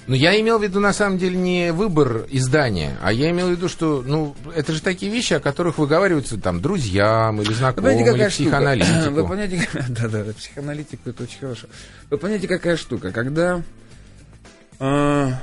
Но 0.07 0.15
я 0.15 0.39
имел 0.39 0.57
в 0.57 0.63
виду, 0.63 0.79
на 0.79 0.93
самом 0.93 1.17
деле, 1.17 1.35
не 1.35 1.73
выбор 1.73 2.25
издания, 2.29 2.97
а 3.01 3.11
я 3.11 3.29
имел 3.31 3.47
в 3.47 3.51
виду, 3.51 3.67
что, 3.67 4.03
ну, 4.05 4.35
это 4.55 4.71
же 4.71 4.81
такие 4.81 5.11
вещи, 5.11 5.33
о 5.33 5.41
которых 5.41 5.77
выговариваются 5.77 6.37
там 6.39 6.61
друзьям 6.61 7.41
или 7.41 7.49
Вы 7.49 7.53
знакомым, 7.55 7.91
понимаете, 7.91 8.09
или 8.09 8.11
какая 8.13 8.29
штука? 8.29 8.43
Вы 8.43 9.23
психоаналитику. 9.25 9.27
понимаете, 9.27 9.69
да, 9.89 10.07
да, 10.07 10.23
да, 10.23 10.33
психоаналитику 10.33 11.09
это 11.09 11.23
очень 11.23 11.39
хорошо. 11.39 11.67
Вы 12.09 12.17
понимаете, 12.17 12.47
какая 12.47 12.77
штука? 12.77 13.11
Когда, 13.11 13.61
а, 14.79 15.33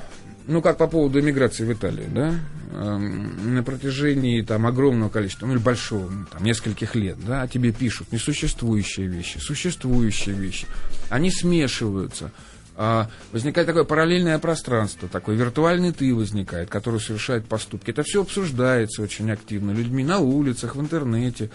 ну, 0.46 0.62
как 0.62 0.78
по 0.78 0.86
поводу 0.86 1.20
эмиграции 1.20 1.64
в 1.64 1.72
Италию, 1.72 2.08
да, 2.10 2.34
ам, 2.72 3.54
на 3.54 3.62
протяжении 3.62 4.40
там 4.40 4.66
огромного 4.66 5.10
количества, 5.10 5.46
ну, 5.46 5.52
или 5.52 5.60
большого, 5.60 6.08
ну, 6.08 6.24
там, 6.30 6.42
нескольких 6.42 6.94
лет, 6.94 7.18
да, 7.26 7.42
о 7.42 7.48
тебе 7.48 7.70
пишут 7.70 8.12
несуществующие 8.12 9.08
вещи, 9.08 9.36
существующие 9.38 10.34
вещи, 10.34 10.66
они 11.10 11.30
смешиваются, 11.30 12.32
а, 12.76 13.08
возникает 13.32 13.66
такое 13.66 13.84
параллельное 13.84 14.38
пространство, 14.38 15.08
такой 15.08 15.36
виртуальный 15.36 15.92
ты 15.92 16.14
возникает, 16.14 16.68
который 16.70 17.00
совершает 17.00 17.46
поступки. 17.46 17.90
Это 17.90 18.02
все 18.02 18.22
обсуждается 18.22 19.02
очень 19.02 19.30
активно 19.30 19.70
людьми 19.70 20.02
на 20.04 20.18
улицах, 20.18 20.76
в 20.76 20.80
интернете. 20.80 21.50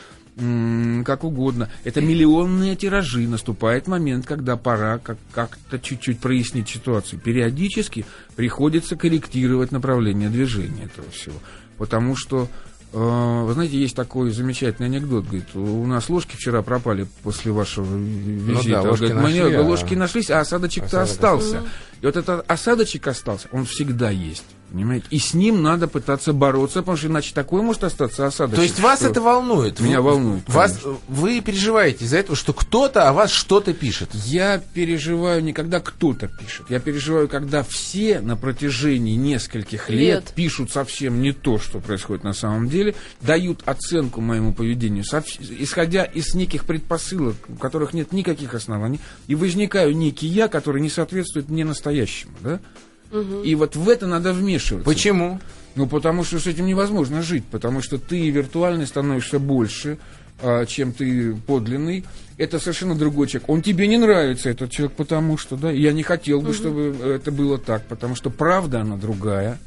как 1.05 1.25
угодно. 1.25 1.69
Это 1.83 1.99
миллионные 1.99 2.77
тиражи. 2.77 3.27
Наступает 3.27 3.87
момент, 3.87 4.25
когда 4.25 4.55
пора 4.55 4.97
как- 4.99 5.17
как-то 5.33 5.79
чуть-чуть 5.79 6.19
прояснить 6.19 6.69
ситуацию. 6.69 7.19
Периодически 7.19 8.05
приходится 8.37 8.95
корректировать 8.95 9.73
направление 9.73 10.29
движения 10.29 10.85
этого 10.85 11.09
всего. 11.11 11.35
Потому 11.77 12.15
что, 12.15 12.47
вы 12.91 13.53
знаете, 13.53 13.77
есть 13.77 13.95
такой 13.95 14.31
замечательный 14.31 14.87
анекдот. 14.87 15.25
Говорит, 15.25 15.55
у 15.55 15.85
нас 15.85 16.09
ложки 16.09 16.35
вчера 16.35 16.61
пропали 16.63 17.07
после 17.23 17.51
вашего 17.51 17.95
визита. 17.95 18.81
ложки 18.81 19.05
Говорит, 19.05 19.31
«Мне 19.31 19.43
нашли, 19.43 19.55
а- 19.55 19.61
ложки 19.61 19.93
нашлись, 19.93 20.29
а 20.31 20.39
осадочек-то 20.39 21.01
Осадок 21.01 21.11
остался. 21.11 21.63
И 22.01 22.05
вот 22.05 22.15
этот 22.15 22.49
осадочек 22.49 23.07
остался, 23.07 23.47
он 23.51 23.65
всегда 23.65 24.09
есть. 24.09 24.45
Понимаете? 24.71 25.07
И 25.09 25.17
с 25.19 25.33
ним 25.33 25.63
надо 25.63 25.87
пытаться 25.87 26.31
бороться, 26.31 26.79
потому 26.81 26.97
что 26.97 27.07
иначе 27.07 27.33
такой 27.33 27.61
может 27.61 27.83
остаться 27.83 28.27
осадочек. 28.27 28.55
То 28.57 28.61
есть 28.63 28.79
вас 28.79 28.99
что- 28.99 29.09
это 29.09 29.19
волнует? 29.21 29.79
Меня 29.79 30.01
Вы- 30.01 30.11
волнует, 30.11 30.43
Вас, 30.47 30.73
конечно. 30.73 30.97
вы 31.07 31.41
переживаете 31.41 32.05
из-за 32.05 32.17
этого, 32.17 32.35
что 32.35 32.53
кто-то 32.53 33.09
о 33.09 33.13
вас 33.13 33.31
что-то 33.31 33.73
пишет? 33.73 34.09
Я 34.13 34.59
переживаю 34.73 35.43
не 35.43 35.53
когда 35.53 35.79
кто-то 35.79 36.27
пишет. 36.27 36.67
Я 36.69 36.79
переживаю, 36.79 37.27
когда 37.27 37.63
все 37.63 38.19
на 38.21 38.35
протяжении 38.37 39.15
нескольких 39.15 39.89
лет, 39.89 39.99
Лет. 39.99 40.33
пишут 40.35 40.71
совсем 40.71 41.21
не 41.21 41.31
то, 41.31 41.57
что 41.57 41.79
происходит 41.79 42.23
на 42.23 42.33
самом 42.33 42.69
деле, 42.69 42.93
дают 43.21 43.61
оценку 43.65 44.21
моему 44.21 44.53
поведению, 44.53 45.03
исходя 45.03 46.03
из 46.03 46.35
неких 46.35 46.65
предпосылок, 46.65 47.35
у 47.47 47.55
которых 47.55 47.93
нет 47.93 48.11
никаких 48.11 48.53
оснований, 48.53 48.99
и 49.27 49.35
возникаю 49.35 49.95
некий 49.97 50.27
я, 50.27 50.47
который 50.47 50.81
не 50.81 50.89
соответствует 50.89 51.49
мне 51.49 51.65
настоящему. 51.65 52.33
Да? 52.41 52.59
И 53.43 53.55
вот 53.55 53.75
в 53.75 53.89
это 53.89 54.07
надо 54.07 54.33
вмешиваться. 54.33 54.85
Почему? 54.85 55.39
Ну, 55.75 55.87
потому 55.87 56.23
что 56.23 56.39
с 56.39 56.47
этим 56.47 56.65
невозможно 56.65 57.21
жить, 57.21 57.45
потому 57.45 57.81
что 57.81 57.97
ты 57.97 58.29
виртуальный 58.29 58.87
становишься 58.87 59.39
больше, 59.39 59.97
а, 60.41 60.65
чем 60.65 60.93
ты 60.93 61.35
подлинный. 61.35 62.05
Это 62.37 62.59
совершенно 62.59 62.95
другой 62.95 63.27
человек. 63.27 63.49
Он 63.49 63.61
тебе 63.61 63.87
не 63.87 63.97
нравится, 63.97 64.49
этот 64.49 64.71
человек, 64.71 64.95
потому 64.95 65.37
что, 65.37 65.57
да, 65.57 65.71
я 65.71 65.91
не 65.91 66.03
хотел 66.03 66.41
бы, 66.41 66.53
чтобы 66.53 66.95
это 67.03 67.31
было 67.31 67.57
так, 67.57 67.85
потому 67.87 68.15
что 68.15 68.29
правда, 68.29 68.81
она 68.81 68.95
другая. 68.95 69.59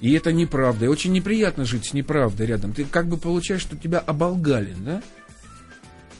И 0.00 0.12
это 0.12 0.32
неправда. 0.32 0.84
И 0.84 0.88
очень 0.88 1.12
неприятно 1.12 1.64
жить 1.64 1.86
с 1.86 1.92
неправдой 1.92 2.46
рядом. 2.46 2.72
Ты 2.72 2.84
как 2.84 3.06
бы 3.06 3.16
получаешь, 3.16 3.62
что 3.62 3.76
тебя 3.76 3.98
оболгали, 3.98 4.74
да? 4.78 5.02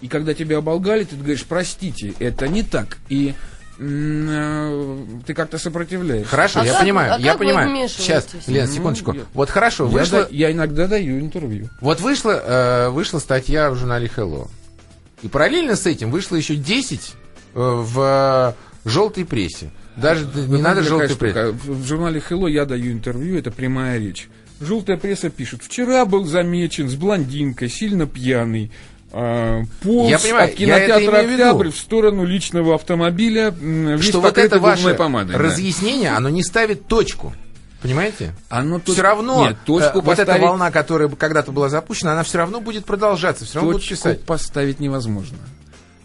И 0.00 0.08
когда 0.08 0.34
тебя 0.34 0.58
оболгали, 0.58 1.04
ты 1.04 1.16
говоришь, 1.16 1.44
простите, 1.44 2.14
это 2.18 2.48
не 2.48 2.62
так. 2.62 2.98
И 3.08 3.34
ты 3.78 5.34
как-то 5.34 5.58
сопротивляешься. 5.58 6.28
Хорошо, 6.28 6.60
А 6.60 6.64
я 6.64 6.72
как- 6.72 6.80
понимаю, 6.82 7.14
а 7.14 7.18
я 7.18 7.32
как 7.32 7.40
вы 7.40 7.46
понимаю. 7.46 7.88
Сейчас, 7.88 8.26
Лен, 8.46 8.66
Ну, 8.68 8.72
секундочку. 8.72 9.12
я- 9.12 9.22
Вот 9.34 9.50
хорошо, 9.50 9.84
Я, 9.86 9.90
вышла, 9.90 10.22
да- 10.22 10.28
я 10.30 10.52
иногда 10.52 10.86
даю 10.86 11.20
интервью. 11.20 11.68
вот 11.80 12.00
вышла, 12.00 12.32
э, 12.32 12.88
вышла 12.90 13.18
статья 13.18 13.70
в 13.70 13.76
журнале 13.76 14.10
Hello. 14.14 14.48
И 15.22 15.28
параллельно 15.28 15.76
с 15.76 15.86
этим 15.86 16.10
вышло 16.10 16.36
еще 16.36 16.56
10 16.56 17.14
э, 17.54 17.58
в 17.60 18.54
э, 18.84 18.88
желтой 18.88 19.24
прессе. 19.24 19.70
Даже 19.96 20.24
д- 20.24 20.40
не 20.42 20.46
Вы 20.46 20.58
надо 20.58 20.82
желтой 20.82 21.08
штука? 21.08 21.52
В 21.64 21.84
журнале 21.86 22.22
Hello 22.28 22.50
я 22.50 22.64
даю 22.64 22.92
интервью, 22.92 23.38
это 23.38 23.50
прямая 23.50 23.98
речь. 23.98 24.28
Желтая 24.60 24.96
пресса 24.96 25.30
пишет, 25.30 25.62
вчера 25.62 26.04
был 26.04 26.24
замечен 26.26 26.88
с 26.88 26.94
блондинкой, 26.94 27.68
сильно 27.68 28.06
пьяный, 28.06 28.70
а, 29.16 29.62
полз 29.82 30.10
Я 30.10 30.18
понимаю, 30.18 30.48
от 30.48 30.54
кинотеатра. 30.54 31.18
«Октябрь» 31.18 31.68
в 31.70 31.76
сторону 31.76 32.24
личного 32.24 32.74
автомобиля, 32.74 33.50
весь 33.50 34.04
Что 34.08 34.20
вот 34.20 34.36
это 34.36 34.58
ваше 34.58 34.94
помадой. 34.94 35.34
да. 35.36 35.38
разъяснение, 35.42 36.10
оно 36.10 36.28
не 36.30 36.42
ставит 36.42 36.86
точку. 36.88 37.32
Понимаете? 37.80 38.32
Оно 38.48 38.80
Все 38.80 38.94
точ- 38.94 39.02
равно 39.02 39.46
Нет, 39.48 39.56
точку 39.66 39.98
э, 39.98 40.02
вот 40.02 40.14
эта 40.14 40.24
поставить- 40.24 40.42
волна, 40.42 40.70
которая 40.70 41.08
когда-то 41.10 41.52
была 41.52 41.68
запущена, 41.68 42.12
она 42.14 42.22
все 42.24 42.38
равно 42.38 42.60
будет 42.60 42.86
продолжаться, 42.86 43.44
все 43.44 43.56
равно 43.56 43.72
будут 43.72 43.82
точку 43.82 43.94
писать. 43.96 44.24
поставить 44.24 44.80
невозможно. 44.80 45.36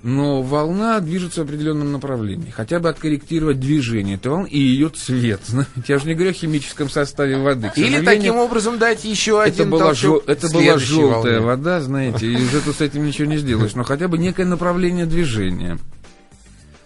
Но 0.02 0.42
волна 0.42 1.00
движется 1.02 1.42
в 1.42 1.44
определенном 1.44 1.92
направлении. 1.92 2.52
Хотя 2.52 2.80
бы 2.80 2.88
откорректировать 2.88 3.60
движение 3.60 4.16
этой 4.16 4.28
волны 4.30 4.48
и 4.48 4.58
ее 4.58 4.90
цвет. 4.90 5.42
Знаете, 5.46 5.72
я 5.88 6.00
же 6.00 6.08
не 6.08 6.14
говорю 6.14 6.30
о 6.30 6.34
химическом 6.34 6.90
составе 6.90 7.38
воды. 7.38 7.70
Или 7.76 8.02
таким 8.02 8.38
образом 8.38 8.78
дать 8.78 9.04
еще 9.04 9.32
это 9.44 9.64
один 9.64 9.70
была, 9.72 9.86
толчок 9.88 10.24
жё- 10.26 10.32
это 10.32 10.48
была 10.50 10.78
желтая 10.78 11.34
волне. 11.34 11.40
вода, 11.40 11.82
знаете, 11.82 12.28
и 12.32 12.36
уже 12.36 12.62
тут 12.62 12.78
с 12.78 12.82
этим 12.82 13.06
ничего 13.06 13.28
не 13.30 13.38
сделаешь. 13.38 13.76
Но 13.76 13.84
хотя 13.84 14.08
бы 14.08 14.18
некое 14.18 14.46
направление 14.46 15.06
движения. 15.06 15.78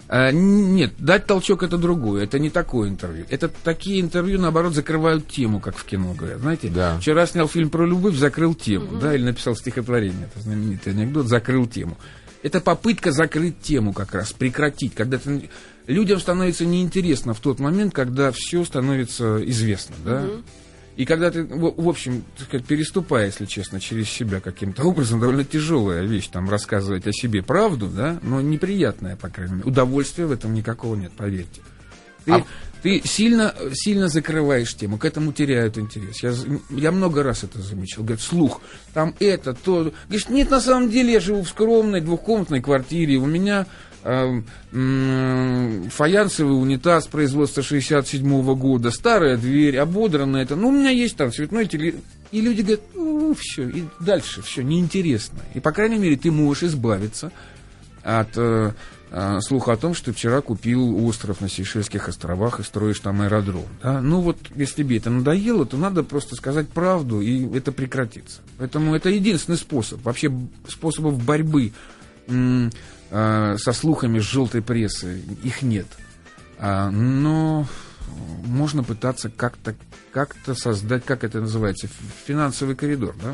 А, 0.10 0.32
нет, 0.32 0.94
дать 1.00 1.26
толчок 1.26 1.64
это 1.64 1.78
другое, 1.78 2.24
это 2.26 2.38
не 2.38 2.50
такое 2.50 2.90
интервью. 2.90 3.26
Это 3.30 3.50
такие 3.64 4.00
интервью, 4.02 4.40
наоборот, 4.40 4.74
закрывают 4.76 5.28
тему, 5.28 5.60
как 5.60 5.76
в 5.76 5.86
кино 5.86 6.14
говорят. 6.14 6.40
Знаете, 6.40 6.70
Да. 6.70 6.98
вчера 7.00 7.26
снял 7.26 7.48
фильм 7.48 7.70
про 7.70 7.86
любовь, 7.86 8.16
закрыл 8.16 8.54
тему, 8.54 8.98
да, 9.00 9.16
или 9.16 9.24
написал 9.24 9.56
стихотворение, 9.56 10.28
это 10.34 10.44
знаменитый 10.44 10.94
анекдот, 10.94 11.28
закрыл 11.28 11.66
тему. 11.68 11.98
Это 12.44 12.60
попытка 12.62 13.12
закрыть 13.12 13.60
тему 13.62 13.94
как 13.94 14.14
раз, 14.14 14.34
прекратить, 14.34 14.94
когда 14.94 15.18
ты- 15.18 15.50
людям 15.88 16.20
становится 16.20 16.66
неинтересно 16.66 17.34
в 17.34 17.40
тот 17.40 17.60
момент, 17.60 17.94
когда 17.94 18.32
все 18.32 18.64
становится 18.66 19.42
известно, 19.50 19.96
да. 20.06 20.26
И 20.96 21.06
когда 21.06 21.32
ты, 21.32 21.44
в, 21.44 21.90
общем, 21.90 22.24
сказать, 22.38 22.68
переступая, 22.68 23.26
если 23.26 23.46
честно, 23.46 23.80
через 23.80 24.08
себя 24.10 24.40
каким-то 24.40 24.84
образом, 24.84 25.20
довольно 25.20 25.44
тяжелая 25.44 26.04
вещь, 26.04 26.28
там, 26.28 26.48
рассказывать 26.48 27.08
о 27.08 27.12
себе 27.12 27.42
правду, 27.42 27.88
да, 27.88 28.20
но 28.22 28.42
неприятная, 28.42 29.16
по 29.16 29.30
крайней 29.30 29.56
мере. 29.56 29.66
Удовольствия 29.66 30.28
в 30.28 30.32
этом 30.32 30.54
никакого 30.54 30.96
нет, 30.96 31.12
поверьте. 31.18 31.62
Ты, 32.26 32.34
А- 32.34 32.44
ты 32.84 33.02
сильно, 33.06 33.56
сильно 33.72 34.10
закрываешь 34.10 34.76
тему, 34.76 34.98
к 34.98 35.06
этому 35.06 35.32
теряют 35.32 35.78
интерес. 35.78 36.22
Я, 36.22 36.34
я 36.70 36.92
много 36.92 37.24
раз 37.24 37.46
это 37.46 37.62
замечал. 37.62 38.04
Говорят, 38.04 38.22
слух, 38.22 38.62
там 38.94 39.16
это, 39.22 39.54
то. 39.54 39.94
Говоришь, 40.08 40.28
нет, 40.28 40.52
на 40.52 40.60
самом 40.60 40.90
деле 40.90 41.14
я 41.14 41.22
живу 41.22 41.44
в 41.44 41.50
скромной 41.50 42.02
двухкомнатной 42.02 42.62
квартире, 42.62 43.16
у 43.16 43.26
меня 43.26 43.68
э, 44.04 44.42
м, 44.74 45.90
фаянсовый 45.92 46.62
унитаз 46.62 47.08
производства 47.08 47.64
67 47.64 48.54
года, 48.56 48.92
старая 48.92 49.38
дверь, 49.38 49.78
ободранная 49.78 50.44
это. 50.44 50.58
Ну, 50.58 50.68
у 50.68 50.72
меня 50.74 50.90
есть 50.90 51.16
там 51.16 51.32
цветной 51.32 51.68
телевизор. 51.68 52.02
И 52.34 52.42
люди 52.42 52.64
говорят, 52.64 53.40
все, 53.40 53.70
и 53.70 53.86
дальше 54.02 54.42
все 54.42 54.62
неинтересно. 54.62 55.40
И, 55.54 55.62
по 55.62 55.72
крайней 55.72 56.00
мере, 56.00 56.18
ты 56.18 56.32
можешь 56.32 56.64
избавиться 56.64 57.32
от 58.04 58.30
э, 58.36 58.74
э, 59.14 59.40
слуха 59.42 59.74
о 59.74 59.78
том, 59.78 59.94
что 59.94 60.12
вчера 60.12 60.42
купил 60.42 61.06
остров 61.06 61.40
на 61.40 61.48
Сейшельских 61.48 62.10
островах 62.10 62.60
и 62.60 62.64
строишь 62.64 63.00
там 63.00 63.22
аэродром. 63.22 63.66
Да? 63.82 64.02
Ну 64.02 64.20
вот, 64.20 64.38
если 64.56 64.84
тебе 64.84 64.98
это 64.98 65.10
надоело, 65.10 65.66
то 65.66 65.78
надо 65.78 66.04
просто 66.04 66.36
сказать 66.36 66.68
правду, 66.68 67.22
и 67.22 67.48
это 67.56 67.72
прекратится. 67.72 68.42
Поэтому 68.58 68.94
это 68.96 69.10
единственный 69.10 69.58
способ. 69.58 70.04
Вообще 70.04 70.32
способов 70.68 71.24
борьбы 71.24 71.72
э, 72.28 72.70
со 73.58 73.74
слухами 73.74 74.20
с 74.20 74.24
желтой 74.24 74.62
прессы, 74.62 75.22
их 75.44 75.62
нет. 75.62 75.88
А, 76.58 76.90
но 76.90 77.68
можно 78.46 78.84
пытаться 78.84 79.30
как-то 79.30 79.76
как-то 80.12 80.54
создать, 80.54 81.04
как 81.04 81.24
это 81.24 81.42
называется, 81.42 81.90
финансовый 82.26 82.76
коридор, 82.76 83.16
да? 83.22 83.34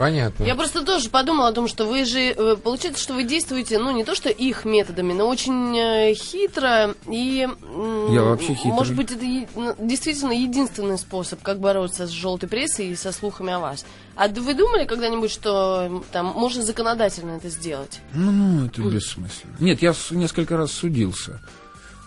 Понятно. 0.00 0.44
Я 0.44 0.54
просто 0.54 0.82
тоже 0.82 1.10
подумала 1.10 1.48
о 1.48 1.52
том, 1.52 1.68
что 1.68 1.84
вы 1.84 2.06
же, 2.06 2.30
э, 2.30 2.56
получается, 2.56 3.02
что 3.02 3.12
вы 3.12 3.24
действуете, 3.24 3.78
ну, 3.78 3.90
не 3.90 4.02
то 4.02 4.14
что 4.14 4.30
их 4.30 4.64
методами, 4.64 5.12
но 5.12 5.28
очень 5.28 5.76
э, 5.76 6.14
хитро 6.14 6.94
и... 7.06 7.46
Я 8.08 8.22
вообще 8.22 8.54
хитрый. 8.54 8.72
Может 8.72 8.96
быть, 8.96 9.10
это 9.10 9.22
ну, 9.54 9.76
действительно 9.78 10.32
единственный 10.32 10.96
способ, 10.96 11.42
как 11.42 11.60
бороться 11.60 12.06
с 12.06 12.10
желтой 12.10 12.48
прессой 12.48 12.86
и 12.86 12.96
со 12.96 13.12
слухами 13.12 13.52
о 13.52 13.58
вас. 13.58 13.84
А 14.16 14.28
вы 14.28 14.54
думали 14.54 14.86
когда-нибудь, 14.86 15.30
что 15.30 16.02
там 16.12 16.28
можно 16.28 16.62
законодательно 16.62 17.32
это 17.32 17.50
сделать? 17.50 18.00
Ну, 18.14 18.30
ну, 18.30 18.66
это 18.68 18.80
бессмысленно. 18.80 19.54
Нет, 19.60 19.82
я 19.82 19.94
несколько 20.12 20.56
раз 20.56 20.72
судился. 20.72 21.42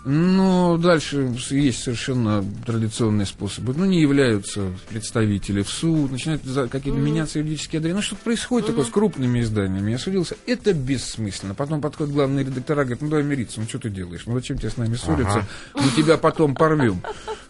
Но 0.06 0.76
дальше 0.76 1.34
с- 1.38 1.50
есть 1.50 1.82
совершенно 1.82 2.44
традиционные 2.66 3.24
способы. 3.24 3.72
Ну, 3.74 3.86
не 3.86 4.00
являются 4.02 4.70
представители 4.90 5.62
в 5.62 5.70
суд, 5.70 6.12
начинают 6.12 6.42
какие-то 6.70 6.98
меняться 6.98 7.38
юридические 7.38 7.78
адреса. 7.78 7.96
Ну, 7.96 8.02
что-то 8.02 8.22
происходит 8.22 8.66
такое 8.68 8.84
с 8.84 8.90
крупными 8.90 9.40
изданиями. 9.40 9.92
Я 9.92 9.98
судился. 9.98 10.36
Это 10.46 10.74
бессмысленно. 10.74 11.54
Потом 11.54 11.80
подходит 11.80 12.12
главный 12.12 12.44
редактора, 12.44 12.82
говорит, 12.84 13.00
ну, 13.00 13.08
давай 13.08 13.24
мириться, 13.24 13.60
ну, 13.60 13.66
что 13.66 13.78
ты 13.78 13.88
делаешь? 13.88 14.24
Ну, 14.26 14.34
зачем 14.34 14.58
тебе 14.58 14.68
с 14.70 14.76
нами 14.76 14.94
ссориться? 14.96 15.38
Ага. 15.38 15.46
Мы 15.74 15.90
тебя 15.96 16.18
потом 16.18 16.54
порвем. 16.54 17.00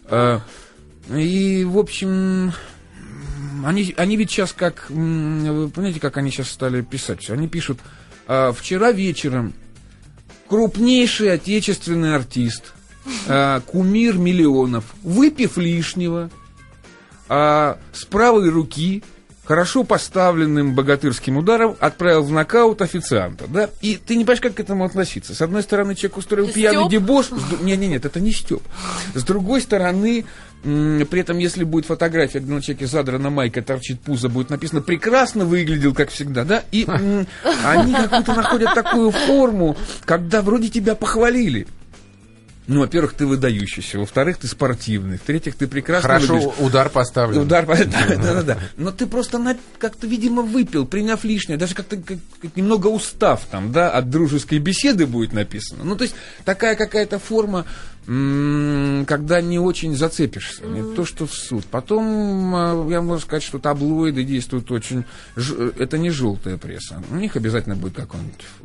А, 0.05 0.39
И, 1.13 1.65
в 1.65 1.77
общем, 1.77 2.53
они, 3.65 3.93
они 3.97 4.15
ведь 4.17 4.31
сейчас 4.31 4.53
как, 4.53 4.89
вы 4.89 5.69
понимаете, 5.69 5.99
как 5.99 6.17
они 6.17 6.31
сейчас 6.31 6.49
стали 6.49 6.81
писать? 6.81 7.29
Они 7.29 7.47
пишут, 7.49 7.79
а, 8.27 8.53
вчера 8.53 8.91
вечером 8.91 9.53
крупнейший 10.47 11.31
отечественный 11.31 12.15
артист, 12.15 12.73
а, 13.27 13.61
кумир 13.61 14.17
миллионов, 14.17 14.85
выпив 15.03 15.57
лишнего, 15.57 16.29
а, 17.27 17.79
с 17.93 18.05
правой 18.05 18.49
руки 18.49 19.03
хорошо 19.45 19.83
поставленным 19.83 20.75
богатырским 20.75 21.37
ударом 21.37 21.75
отправил 21.79 22.23
в 22.23 22.31
нокаут 22.31 22.81
официанта, 22.81 23.45
да? 23.47 23.69
И 23.81 23.95
ты 23.95 24.15
не 24.15 24.23
понимаешь, 24.25 24.41
как 24.41 24.55
к 24.55 24.59
этому 24.59 24.83
относиться. 24.85 25.33
С 25.33 25.41
одной 25.41 25.63
стороны, 25.63 25.95
человек 25.95 26.17
устроил 26.17 26.45
Стёб? 26.45 26.55
пьяный 26.55 26.89
дебош. 26.89 27.31
Нет, 27.61 27.79
нет, 27.79 27.89
нет, 27.89 28.05
это 28.05 28.19
не 28.19 28.31
степ. 28.31 28.61
С 29.13 29.23
другой 29.23 29.61
стороны, 29.61 30.25
при 30.63 31.19
этом, 31.19 31.37
если 31.37 31.63
будет 31.63 31.85
фотография, 31.85 32.39
где 32.39 32.51
на 32.51 32.61
человеке 32.61 32.87
задрана 32.87 33.29
майка, 33.29 33.61
торчит 33.61 34.01
пузо, 34.01 34.29
будет 34.29 34.49
написано 34.49 34.81
«прекрасно 34.81 35.45
выглядел, 35.45 35.93
как 35.93 36.09
всегда», 36.09 36.43
да? 36.43 36.63
И 36.71 36.87
они 37.63 37.93
какую-то 37.93 38.33
находят 38.33 38.73
такую 38.73 39.11
форму, 39.11 39.77
когда 40.05 40.41
вроде 40.41 40.69
тебя 40.69 40.95
похвалили. 40.95 41.67
Ну, 42.67 42.79
во-первых, 42.79 43.13
ты 43.13 43.25
выдающийся, 43.27 43.99
во-вторых, 43.99 44.37
ты 44.37 44.47
спортивный, 44.47 45.17
в-третьих, 45.17 45.55
ты 45.55 45.67
прекрасно 45.67 46.09
Хорошо, 46.09 46.33
выглядишь. 46.33 46.53
удар 46.59 46.89
поставлен. 46.89 47.41
Удар, 47.41 47.65
да, 47.67 47.75
да, 47.75 48.33
да, 48.33 48.41
да. 48.41 48.59
Но 48.77 48.91
ты 48.91 49.05
просто 49.05 49.39
как-то, 49.77 50.07
видимо, 50.07 50.41
выпил, 50.41 50.85
приняв 50.85 51.23
лишнее, 51.23 51.57
даже 51.57 51.75
как-то 51.75 51.97
как- 51.97 52.17
немного 52.55 52.87
устав 52.87 53.45
там, 53.51 53.71
да, 53.71 53.91
от 53.91 54.09
дружеской 54.09 54.57
беседы 54.59 55.05
будет 55.05 55.33
написано. 55.33 55.83
Ну, 55.83 55.95
то 55.95 56.03
есть 56.03 56.15
такая 56.43 56.75
какая-то 56.75 57.19
форма, 57.19 57.65
когда 58.05 59.41
не 59.41 59.57
очень 59.59 59.95
зацепишься, 59.95 60.63
не 60.65 60.95
то, 60.95 61.05
что 61.05 61.25
в 61.25 61.33
суд. 61.33 61.65
Потом, 61.65 62.53
а, 62.55 62.87
я 62.89 63.01
могу 63.01 63.19
сказать, 63.19 63.43
что 63.43 63.59
таблоиды 63.59 64.23
действуют 64.23 64.71
очень... 64.71 65.05
ж- 65.35 65.71
Это 65.79 65.97
не 65.97 66.09
желтая 66.11 66.57
пресса. 66.57 67.01
У 67.11 67.15
них 67.15 67.35
обязательно 67.35 67.75
будет 67.75 67.95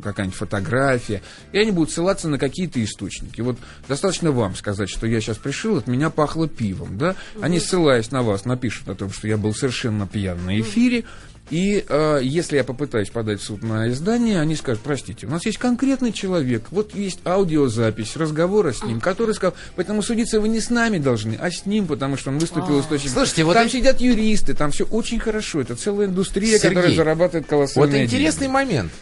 какая-нибудь 0.03 0.35
фотография, 0.35 1.23
и 1.53 1.59
они 1.59 1.71
будут 1.71 1.91
ссылаться 1.91 2.29
на 2.29 2.39
какие-то 2.39 2.83
источники. 2.85 3.41
Вот 3.41 3.59
достаточно 3.89 4.31
вам 4.31 4.55
сказать, 4.57 4.91
что 4.91 5.07
я 5.07 5.21
сейчас 5.21 5.39
пришел, 5.39 5.79
от 5.79 5.87
меня 5.87 6.11
пахло 6.11 6.47
пивом, 6.49 6.99
да? 6.99 7.17
Они, 7.41 7.59
ссылаясь 7.61 8.11
на 8.11 8.23
вас, 8.23 8.45
напишут 8.45 8.89
о 8.89 8.95
том, 8.95 9.11
что 9.11 9.27
я 9.27 9.37
был 9.39 9.55
совершенно 9.55 10.07
пьян 10.07 10.45
на 10.45 10.61
эфире, 10.61 11.05
и 11.51 11.85
э, 11.89 12.21
если 12.23 12.57
я 12.57 12.65
попытаюсь 12.65 13.11
подать 13.11 13.41
в 13.41 13.45
суд 13.45 13.63
на 13.63 13.89
издание, 13.91 14.41
они 14.41 14.55
скажут, 14.57 14.83
простите, 14.83 15.27
у 15.27 15.31
нас 15.31 15.45
есть 15.47 15.59
конкретный 15.59 16.13
человек, 16.13 16.65
вот 16.71 16.95
есть 16.95 17.21
аудиозапись 17.25 18.17
разговора 18.17 18.73
с 18.73 18.83
ним, 18.85 19.01
который 19.01 19.35
сказал, 19.35 19.55
поэтому 19.77 20.03
судиться 20.03 20.41
вы 20.41 20.49
не 20.49 20.61
с 20.61 20.71
нами 20.71 20.99
должны, 20.99 21.35
а 21.41 21.51
с 21.51 21.67
ним, 21.67 21.87
потому 21.87 22.17
что 22.17 22.31
он 22.31 22.39
выступил 22.39 22.81
источником. 22.81 23.15
Слушайте, 23.17 23.45
вот 23.45 23.55
там 23.55 23.67
эти- 23.67 23.73
сидят 23.73 24.01
юристы, 24.01 24.55
там 24.55 24.71
все 24.71 24.85
очень 24.85 25.19
хорошо, 25.19 25.61
это 25.61 25.75
целая 25.77 26.07
индустрия, 26.07 26.59
Сергей, 26.59 26.69
которая 26.77 26.95
зарабатывает 26.97 27.45
Вот 27.45 27.51
колоссальные 27.51 28.05
интересный 28.05 28.41
деньги. 28.43 28.53
момент. 28.53 28.93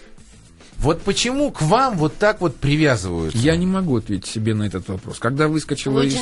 Вот 0.79 1.03
почему 1.03 1.51
к 1.51 1.61
вам 1.61 1.99
вот 1.99 2.17
так 2.19 2.41
вот 2.41 2.55
привязываются? 2.55 3.37
Я 3.37 3.57
не 3.57 3.67
могу 3.67 3.97
ответить 3.97 4.27
себе 4.27 4.55
на 4.55 4.63
этот 4.63 4.87
вопрос. 4.89 5.19
Когда 5.19 5.49
выскочила 5.49 5.95
Вы 5.95 6.07
ис- 6.07 6.13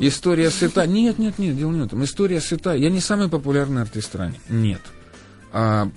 история 0.00 0.50
сыта... 0.50 0.86
Нет, 0.86 1.18
нет, 1.18 1.38
нет, 1.38 1.54
дело 1.58 1.70
не 1.70 1.82
в 1.82 1.84
этом. 1.84 2.02
История 2.02 2.40
сыта... 2.40 2.74
Я 2.74 2.88
не 2.88 3.00
самый 3.00 3.28
популярный 3.28 3.82
артист 3.82 4.06
в 4.06 4.08
стране. 4.08 4.40
Нет. 4.48 4.80
А, 5.52 5.88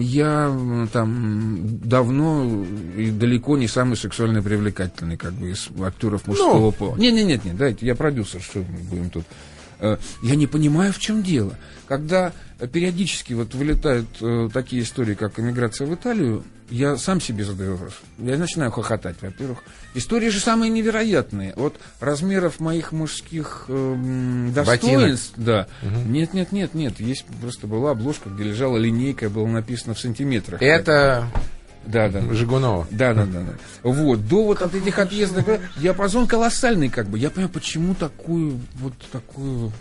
я 0.00 0.86
там 0.92 1.78
давно 1.82 2.64
и 2.96 3.10
далеко 3.10 3.58
не 3.58 3.68
самый 3.68 3.96
сексуально 3.96 4.42
привлекательный, 4.42 5.16
как 5.18 5.34
бы, 5.34 5.50
из 5.50 5.68
актеров 5.84 6.26
мужского 6.26 6.58
Ну. 6.58 6.72
пола. 6.72 6.96
Нет, 6.96 7.12
нет, 7.14 7.26
нет, 7.26 7.44
нет, 7.44 7.56
дайте, 7.56 7.84
я 7.86 7.94
продюсер, 7.94 8.40
что 8.40 8.60
мы 8.60 8.78
будем 8.88 9.10
тут. 9.10 9.24
Э, 9.84 9.96
Я 10.22 10.34
не 10.34 10.46
понимаю, 10.46 10.92
в 10.92 10.98
чем 10.98 11.22
дело. 11.22 11.56
Когда 11.86 12.32
э, 12.58 12.66
периодически 12.66 13.34
вот 13.34 13.54
вылетают 13.54 14.08
э, 14.20 14.48
такие 14.52 14.82
истории, 14.82 15.14
как 15.14 15.38
эмиграция 15.38 15.86
в 15.86 15.94
Италию, 15.94 16.42
я 16.70 16.96
сам 16.96 17.20
себе 17.20 17.44
задаю 17.44 17.72
вопрос. 17.72 17.92
Я 18.18 18.38
начинаю 18.38 18.70
хохотать, 18.70 19.16
во-первых. 19.20 19.58
Истории 19.94 20.30
же 20.30 20.40
самые 20.40 20.70
невероятные. 20.70 21.52
Вот 21.56 21.78
размеров 22.00 22.58
моих 22.58 22.90
мужских 22.90 23.66
эм, 23.68 24.50
достоинств, 24.54 25.34
да. 25.36 25.68
Нет, 26.06 26.32
нет, 26.32 26.52
нет, 26.52 26.72
нет. 26.72 27.00
Есть 27.00 27.26
просто 27.42 27.66
была 27.66 27.90
обложка, 27.90 28.30
где 28.30 28.44
лежала 28.44 28.78
линейка, 28.78 29.28
было 29.28 29.46
написано 29.46 29.92
в 29.92 30.00
сантиметрах. 30.00 30.62
Это 30.62 31.28
Да, 31.86 32.08
да. 32.08 32.20
Жигунова. 32.32 32.86
Да, 32.90 33.14
да, 33.14 33.26
да, 33.26 33.40
да. 33.40 33.54
Вот, 33.82 34.26
до 34.26 34.44
вот 34.44 34.62
от 34.62 34.74
этих 34.74 34.98
отъездов, 34.98 35.44
да, 35.44 35.60
диапазон 35.76 36.26
колоссальный, 36.26 36.88
как 36.88 37.08
бы. 37.08 37.18
Я 37.18 37.30
понимаю, 37.30 37.52
почему 37.52 37.94
такую, 37.94 38.60
вот 38.76 38.94
такую... 39.12 39.72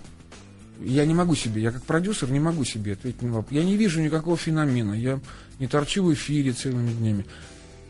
Я 0.81 1.05
не 1.05 1.13
могу 1.13 1.35
себе, 1.35 1.61
я 1.61 1.71
как 1.71 1.83
продюсер 1.83 2.29
не 2.31 2.39
могу 2.39 2.65
себе 2.65 2.93
ответить 2.93 3.21
на 3.21 3.31
вопрос. 3.31 3.51
Я 3.51 3.63
не 3.63 3.77
вижу 3.77 4.01
никакого 4.01 4.35
феномена. 4.35 4.93
Я 4.93 5.19
не 5.59 5.67
торчу 5.67 6.03
в 6.03 6.13
эфире 6.13 6.51
целыми 6.51 6.91
днями. 6.91 7.25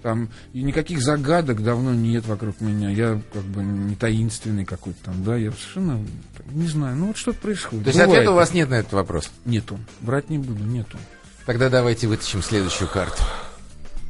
Там 0.03 0.29
и 0.51 0.61
никаких 0.61 1.01
загадок 1.01 1.63
давно 1.63 1.93
нет 1.93 2.27
вокруг 2.27 2.59
меня. 2.59 2.89
Я 2.89 3.21
как 3.31 3.43
бы 3.43 3.63
не 3.63 3.95
таинственный 3.95 4.65
какой-то 4.65 5.05
там, 5.05 5.23
да. 5.23 5.37
Я 5.37 5.51
совершенно 5.51 6.05
не 6.51 6.67
знаю. 6.67 6.97
Ну 6.97 7.07
вот 7.07 7.17
что-то 7.17 7.39
происходит. 7.39 7.85
То 7.85 7.89
есть 7.89 7.99
Бывает. 7.99 8.17
ответа 8.17 8.31
у 8.31 8.35
вас 8.35 8.53
нет 8.53 8.69
на 8.69 8.75
этот 8.75 8.91
вопрос? 8.91 9.31
нету. 9.45 9.79
Брать 10.01 10.29
не 10.29 10.37
буду, 10.37 10.63
нету. 10.65 10.97
Тогда 11.45 11.69
давайте 11.69 12.07
вытащим 12.07 12.43
следующую 12.43 12.89
карту. 12.89 13.23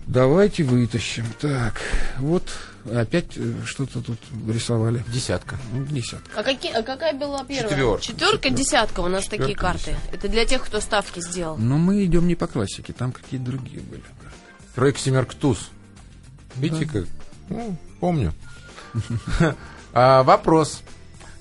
Давайте 0.08 0.64
вытащим. 0.64 1.26
Так, 1.40 1.82
вот 2.20 2.44
опять 2.92 3.38
э, 3.38 3.54
что-то 3.66 4.02
тут 4.02 4.20
рисовали. 4.48 5.04
Десятка. 5.08 5.58
Ну, 5.72 5.86
Десятка. 5.86 6.40
А, 6.40 6.44
какие, 6.44 6.74
а 6.74 6.84
какая 6.84 7.14
была 7.14 7.44
первая? 7.46 7.70
Четвёрка. 7.70 8.04
Четверка, 8.04 8.50
десятка 8.50 9.00
у 9.00 9.08
нас 9.08 9.26
такие 9.26 9.56
Четвёрка, 9.56 9.62
карты. 9.62 9.96
Это 10.12 10.28
для 10.28 10.46
тех, 10.46 10.64
кто 10.64 10.82
ставки 10.82 11.20
сделал. 11.22 11.58
Но 11.58 11.78
мы 11.78 12.04
идем 12.04 12.28
не 12.28 12.36
по 12.36 12.48
классике, 12.48 12.94
там 12.94 13.12
какие-то 13.12 13.46
другие 13.46 13.82
были. 13.82 14.04
Тройка, 14.76 15.00
семерка, 15.00 15.36
туз. 15.36 15.70
Видите 16.56 16.86
как? 16.86 17.06
Ну, 17.50 17.78
помню. 18.00 18.34
А, 19.96 20.24
Вопрос. 20.24 20.82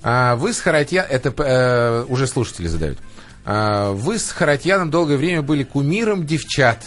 А, 0.03 0.35
Вы 0.35 0.53
с 0.53 0.59
Харатьян... 0.59 1.07
Это 1.09 1.33
э, 1.43 2.05
уже 2.07 2.27
слушатели 2.27 2.67
задают. 2.67 2.99
А, 3.45 3.93
Вы 3.93 4.19
с 4.19 4.29
Харатьяном 4.29 4.91
долгое 4.91 5.17
время 5.17 5.41
были 5.41 5.63
кумиром 5.63 6.27
девчат. 6.27 6.85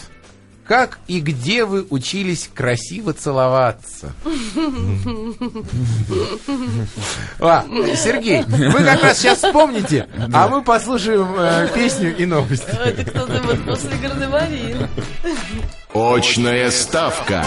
Как 0.67 0.99
и 1.07 1.21
где 1.21 1.65
вы 1.65 1.87
учились 1.91 2.51
красиво 2.53 3.13
целоваться? 3.13 4.13
А, 7.39 7.65
Сергей, 7.95 8.43
вы 8.43 8.85
как 8.85 9.03
раз 9.03 9.19
сейчас 9.19 9.39
вспомните, 9.39 10.09
а 10.33 10.49
мы 10.49 10.63
послушаем 10.63 11.29
э, 11.39 11.69
песню 11.75 12.17
и 12.17 12.27
новости. 12.27 12.71
Это 12.85 13.05
кто-то 13.05 13.43
вот 13.43 13.65
после 13.65 13.91
Гардемарии. 13.97 14.77
Очная 15.95 16.71
ставка. 16.71 17.45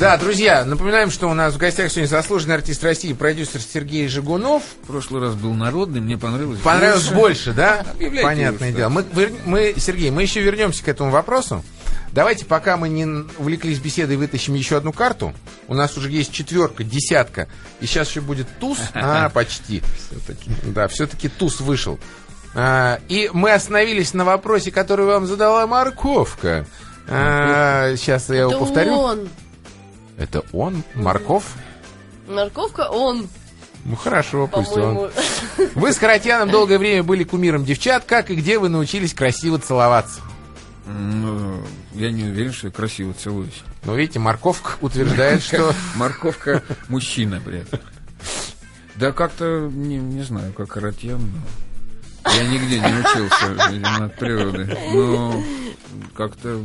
Да, 0.00 0.16
друзья, 0.16 0.64
напоминаем, 0.64 1.10
что 1.10 1.28
у 1.28 1.34
нас 1.34 1.52
в 1.52 1.58
гостях 1.58 1.90
сегодня 1.90 2.08
заслуженный 2.08 2.54
артист 2.54 2.82
России, 2.82 3.12
продюсер 3.12 3.60
Сергей 3.60 4.08
Жигунов. 4.08 4.62
В 4.82 4.86
прошлый 4.86 5.20
раз 5.20 5.34
был 5.34 5.52
народный, 5.52 6.00
мне 6.00 6.16
понравилось. 6.16 6.58
Понравилось 6.60 7.08
больше. 7.08 7.50
больше, 7.50 7.52
да? 7.52 7.84
Объявляйте 7.92 8.26
Понятное 8.26 8.68
уже, 8.68 8.76
дело. 8.78 8.88
Мы, 8.88 9.04
мы, 9.44 9.74
Сергей, 9.76 10.10
мы 10.10 10.22
еще 10.22 10.40
вернемся 10.40 10.82
к 10.82 10.88
этому 10.88 11.10
вопросу. 11.10 11.62
Давайте, 12.12 12.46
пока 12.46 12.78
мы 12.78 12.88
не 12.88 13.04
увлеклись 13.36 13.78
беседой, 13.78 14.16
вытащим 14.16 14.54
еще 14.54 14.78
одну 14.78 14.94
карту. 14.94 15.34
У 15.68 15.74
нас 15.74 15.94
уже 15.98 16.10
есть 16.10 16.32
четверка, 16.32 16.82
десятка. 16.82 17.46
И 17.82 17.86
сейчас 17.86 18.08
еще 18.08 18.22
будет 18.22 18.48
туз. 18.58 18.78
А, 18.94 19.28
почти. 19.28 19.82
Всё-таки. 20.08 20.50
Да, 20.64 20.88
все-таки 20.88 21.28
туз 21.28 21.60
вышел. 21.60 22.00
А, 22.54 23.00
и 23.08 23.28
мы 23.34 23.52
остановились 23.52 24.14
на 24.14 24.24
вопросе, 24.24 24.70
который 24.72 25.04
вам 25.04 25.26
задала 25.26 25.66
морковка. 25.66 26.64
А, 27.06 27.94
сейчас 27.96 28.30
я 28.30 28.36
его 28.36 28.52
Это 28.52 28.60
повторю. 28.60 28.92
он. 28.94 29.28
Это 30.20 30.44
он? 30.52 30.84
Морков? 30.94 31.56
Нарковка 32.28 32.90
он, 32.90 33.26
Ну 33.86 33.96
хорошо, 33.96 34.46
пусть 34.46 34.70
он. 34.76 34.76
по-моему. 34.76 35.10
Вы 35.74 35.92
с 35.92 35.98
Харатьяном 35.98 36.50
долгое 36.50 36.78
время 36.78 37.02
были 37.02 37.24
кумиром 37.24 37.64
девчат. 37.64 38.04
Как 38.04 38.30
и 38.30 38.34
где 38.36 38.58
вы 38.58 38.68
научились 38.68 39.14
красиво 39.14 39.58
целоваться? 39.58 40.20
Ну, 40.86 41.62
я 41.94 42.10
не 42.10 42.24
уверен, 42.24 42.52
что 42.52 42.66
я 42.66 42.72
красиво 42.72 43.14
целуюсь. 43.14 43.62
Ну, 43.84 43.96
видите, 43.96 44.18
морковка 44.18 44.72
утверждает, 44.82 45.42
что... 45.42 45.74
Морковка 45.96 46.62
мужчина 46.88 47.36
этом. 47.36 47.80
Да 48.96 49.12
как-то, 49.12 49.70
не, 49.72 49.96
не 49.96 50.22
знаю, 50.22 50.52
как 50.52 50.72
Харатьян, 50.72 51.20
но 52.24 52.30
я 52.32 52.46
нигде 52.46 52.78
не 52.80 52.98
учился, 53.00 53.70
видимо, 53.70 54.04
от 54.04 54.16
природы. 54.16 54.76
Но 54.92 55.42
как-то, 56.14 56.60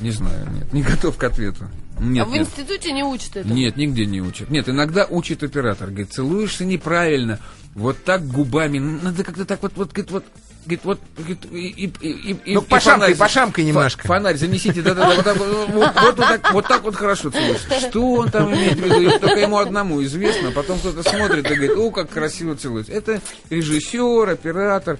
не 0.00 0.10
знаю, 0.10 0.46
нет, 0.50 0.70
не 0.74 0.82
готов 0.82 1.16
к 1.16 1.24
ответу. 1.24 1.70
Нет, 2.00 2.26
А 2.26 2.28
в 2.28 2.32
нет. 2.32 2.42
институте 2.42 2.92
не 2.92 3.02
учат 3.04 3.36
это? 3.36 3.48
Нет, 3.48 3.76
нигде 3.76 4.04
не 4.06 4.20
учат. 4.20 4.50
Нет, 4.50 4.68
иногда 4.68 5.06
учит 5.06 5.42
оператор. 5.42 5.88
Говорит, 5.88 6.12
целуешься 6.12 6.64
неправильно. 6.64 7.38
Вот 7.74 8.02
так 8.04 8.26
губами. 8.26 8.78
Надо 8.78 9.24
как-то 9.24 9.44
так 9.44 9.62
вот, 9.62 9.72
вот, 9.76 9.92
говорит, 9.92 10.10
вот, 10.10 10.24
говорит, 10.64 10.80
вот, 10.84 11.00
говорит, 11.16 11.44
и, 11.52 11.68
и, 11.68 11.86
и, 12.32 12.54
Ну, 12.54 12.60
и 12.60 12.64
пошамкой, 12.64 13.08
фонарь- 13.14 13.16
пошамкой 13.16 13.64
немножко. 13.64 14.06
Фонарь 14.06 14.36
занесите, 14.36 14.80
да-да-да, 14.82 15.14
вот, 15.16 15.24
так 15.24 15.36
вот, 15.36 15.68
вот, 15.68 15.94
вот 16.00 16.16
так, 16.16 16.52
вот 16.52 16.66
так 16.68 16.82
вот 16.84 16.94
хорошо 16.96 17.30
целуешься. 17.30 17.80
Что 17.88 18.12
он 18.14 18.30
там 18.30 18.52
имеет 18.54 18.78
в 18.78 18.84
виду? 18.84 19.00
И 19.00 19.18
Только 19.18 19.40
ему 19.40 19.58
одному 19.58 20.02
известно. 20.04 20.50
Потом 20.52 20.78
кто-то 20.78 21.02
смотрит 21.08 21.50
и 21.50 21.54
говорит, 21.54 21.72
о, 21.76 21.90
как 21.90 22.10
красиво 22.10 22.56
целуется. 22.56 22.92
Это 22.92 23.20
режиссер, 23.50 24.28
оператор. 24.28 24.98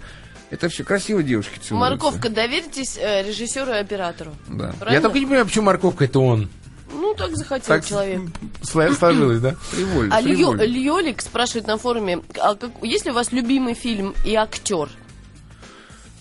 Это 0.50 0.68
все 0.68 0.85
красиво 0.85 1.22
девушки 1.22 1.59
целуются. 1.59 1.74
Морковка, 1.74 2.28
доверьтесь 2.28 2.96
э, 2.98 3.22
режиссеру 3.26 3.72
и 3.72 3.76
оператору. 3.78 4.33
Да. 4.46 4.66
Я 4.68 4.72
Правильно? 4.74 5.02
только 5.02 5.18
не 5.18 5.26
понимаю, 5.26 5.46
почему 5.46 5.64
морковка 5.66 6.04
это 6.04 6.20
он. 6.20 6.48
Ну, 6.94 7.14
так 7.14 7.37
захотел 7.37 7.66
Так 7.76 7.85
человек. 7.85 8.22
сло- 8.62 8.94
сложилось, 8.94 9.40
да? 9.40 9.57
Привольно, 9.72 10.14
А 10.16 10.20
Льё-. 10.20 10.54
Льолик 10.64 11.20
спрашивает 11.20 11.66
на 11.66 11.76
форуме, 11.76 12.20
а 12.40 12.54
как, 12.54 12.70
есть 12.83 13.04
ли 13.04 13.11
у 13.11 13.14
вас 13.14 13.33
любимый 13.33 13.74
фильм 13.74 14.14
и 14.24 14.35
актер? 14.35 14.88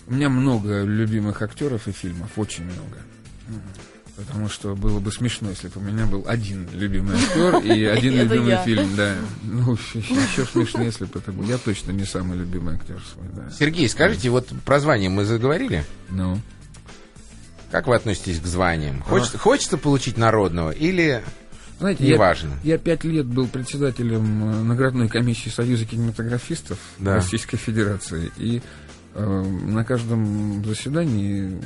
У 0.06 0.12
меня 0.12 0.28
много 0.28 0.82
любимых 0.82 1.40
актеров 1.42 1.88
и 1.88 1.92
фильмов, 1.92 2.30
очень 2.36 2.64
много. 2.64 2.98
Потому 4.16 4.48
что 4.48 4.76
было 4.76 5.00
бы 5.00 5.10
смешно, 5.10 5.50
если 5.50 5.66
бы 5.66 5.80
у 5.80 5.84
меня 5.84 6.06
был 6.06 6.24
один 6.28 6.68
любимый 6.72 7.16
актер 7.16 7.56
и 7.64 7.84
один 7.96 8.14
любимый 8.14 8.56
фильм, 8.64 8.94
да. 8.96 9.16
Ну, 9.42 9.72
еще 9.72 10.44
смешнее, 10.46 10.86
если 10.86 11.06
бы 11.06 11.18
это 11.18 11.32
был. 11.32 11.42
Я 11.44 11.58
точно 11.58 11.90
не 11.90 12.04
самый 12.04 12.38
любимый 12.38 12.76
актер 12.76 13.00
свой, 13.12 13.26
да. 13.32 13.50
Сергей, 13.50 13.88
скажите, 13.88 14.30
вот 14.30 14.48
про 14.64 14.78
звание 14.78 15.10
мы 15.10 15.24
заговорили? 15.24 15.84
Ну. 16.10 16.38
Как 17.74 17.88
вы 17.88 17.96
относитесь 17.96 18.38
к 18.38 18.46
званиям? 18.46 19.02
Хочется, 19.02 19.36
хочется 19.36 19.76
получить 19.76 20.16
народного 20.16 20.70
или 20.70 21.24
Знаете, 21.80 22.06
я, 22.06 22.14
неважно? 22.14 22.52
я 22.62 22.78
пять 22.78 23.02
лет 23.02 23.26
был 23.26 23.48
председателем 23.48 24.44
э, 24.44 24.62
наградной 24.62 25.08
комиссии 25.08 25.48
Союза 25.48 25.84
кинематографистов 25.84 26.78
Да. 27.00 27.16
Российской 27.16 27.56
Федерации. 27.56 28.30
И 28.36 28.62
э, 29.14 29.42
на 29.42 29.84
каждом 29.84 30.64
заседании 30.64 31.60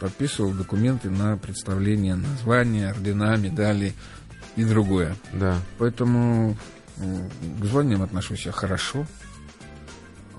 подписывал 0.00 0.50
документы 0.52 1.08
на 1.08 1.38
представление 1.38 2.16
названия, 2.16 2.90
ордена, 2.90 3.34
медали 3.38 3.94
и 4.56 4.64
другое. 4.64 5.16
Да. 5.32 5.56
Поэтому 5.78 6.58
э, 6.98 7.28
к 7.62 7.64
званиям 7.64 8.02
отношусь 8.02 8.44
я 8.44 8.52
хорошо. 8.52 9.06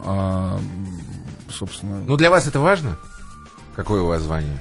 А, 0.03 0.59
собственно, 1.49 2.03
Ну, 2.05 2.15
для 2.15 2.29
вас 2.29 2.45
это 2.45 2.59
важно? 2.59 2.95
Какое 3.75 4.03
у 4.03 4.05
вас 4.05 4.21
звание? 4.21 4.59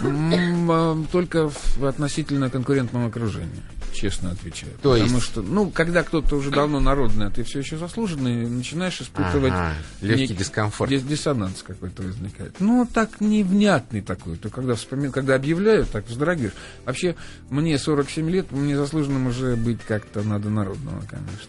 А, 0.00 1.04
только 1.12 1.48
в 1.48 1.84
относительно 1.84 2.50
конкурентном 2.50 3.06
окружении. 3.06 3.62
Честно 3.92 4.30
отвечаю. 4.32 4.72
То 4.82 4.92
Потому 4.92 5.14
есть- 5.16 5.22
что, 5.26 5.40
ну, 5.40 5.70
когда 5.70 6.02
кто-то 6.02 6.36
уже 6.36 6.50
давно 6.50 6.80
народный, 6.80 7.28
а 7.28 7.30
ты 7.30 7.44
все 7.44 7.60
еще 7.60 7.78
заслуженный, 7.78 8.46
начинаешь 8.46 9.00
испытывать 9.00 9.52
Ага, 9.54 9.72
легкий 10.02 10.20
некий 10.22 10.34
дискомфорт. 10.34 10.90
дис- 10.92 11.06
диссонанс 11.06 11.62
какой-то 11.62 12.02
возникает. 12.02 12.56
Ну, 12.60 12.86
так 12.92 13.20
невнятный 13.20 14.02
такой. 14.02 14.36
То 14.36 14.50
когда 14.50 14.74
вспомин... 14.74 15.12
когда 15.12 15.34
объявляют, 15.34 15.90
так 15.90 16.06
вздрагиваешь. 16.08 16.52
Вообще, 16.84 17.16
мне 17.48 17.78
47 17.78 18.28
лет, 18.28 18.52
мне 18.52 18.76
заслуженным 18.76 19.28
уже 19.28 19.56
быть 19.56 19.80
как-то 19.88 20.22
надо 20.22 20.50
народного, 20.50 21.00
конечно. 21.08 21.48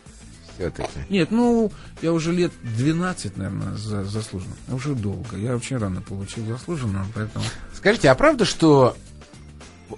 Все-таки. 0.57 0.89
Нет, 1.09 1.29
ну, 1.31 1.71
я 2.01 2.11
уже 2.11 2.31
лет 2.31 2.51
12, 2.63 3.37
наверное, 3.37 3.75
за, 3.75 4.03
заслуженным. 4.03 4.57
Уже 4.69 4.95
долго. 4.95 5.37
Я 5.37 5.55
очень 5.55 5.77
рано 5.77 6.01
получил 6.01 6.45
заслуженного, 6.47 7.05
поэтому... 7.13 7.45
Скажите, 7.73 8.09
а 8.09 8.15
правда, 8.15 8.45
что 8.45 8.95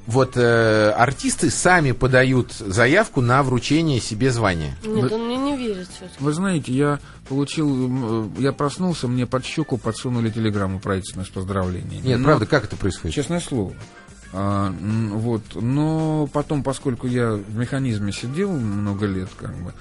вот 0.05 0.35
э, 0.35 0.91
артисты 0.91 1.49
сами 1.49 1.93
подают 1.93 2.51
заявку 2.51 3.21
на 3.21 3.41
вручение 3.41 3.99
себе 3.99 4.31
звания? 4.31 4.75
Нет, 4.85 5.11
он 5.11 5.25
мне 5.25 5.37
не 5.37 5.57
верит 5.57 5.87
все-таки. 5.87 6.15
Вы 6.19 6.33
знаете, 6.33 6.73
я 6.73 6.99
получил, 7.27 8.27
э, 8.37 8.41
я 8.41 8.51
проснулся, 8.51 9.07
мне 9.07 9.25
под 9.25 9.45
щеку 9.45 9.77
подсунули 9.77 10.29
телеграмму 10.29 10.79
правительственную 10.79 11.25
с 11.25 11.29
поздравлениями. 11.29 12.05
Нет, 12.05 12.19
Но, 12.19 12.25
правда, 12.25 12.45
как 12.45 12.65
это 12.65 12.75
происходит? 12.75 13.15
Честное 13.15 13.39
слово. 13.39 13.73
А, 14.31 14.71
вот, 14.79 15.41
но 15.55 16.27
потом, 16.31 16.61
поскольку 16.61 17.07
я 17.07 17.31
в 17.31 17.55
механизме 17.55 18.11
сидел 18.11 18.51
много 18.51 19.07
лет, 19.07 19.29
как 19.35 19.55
бы, 19.55 19.73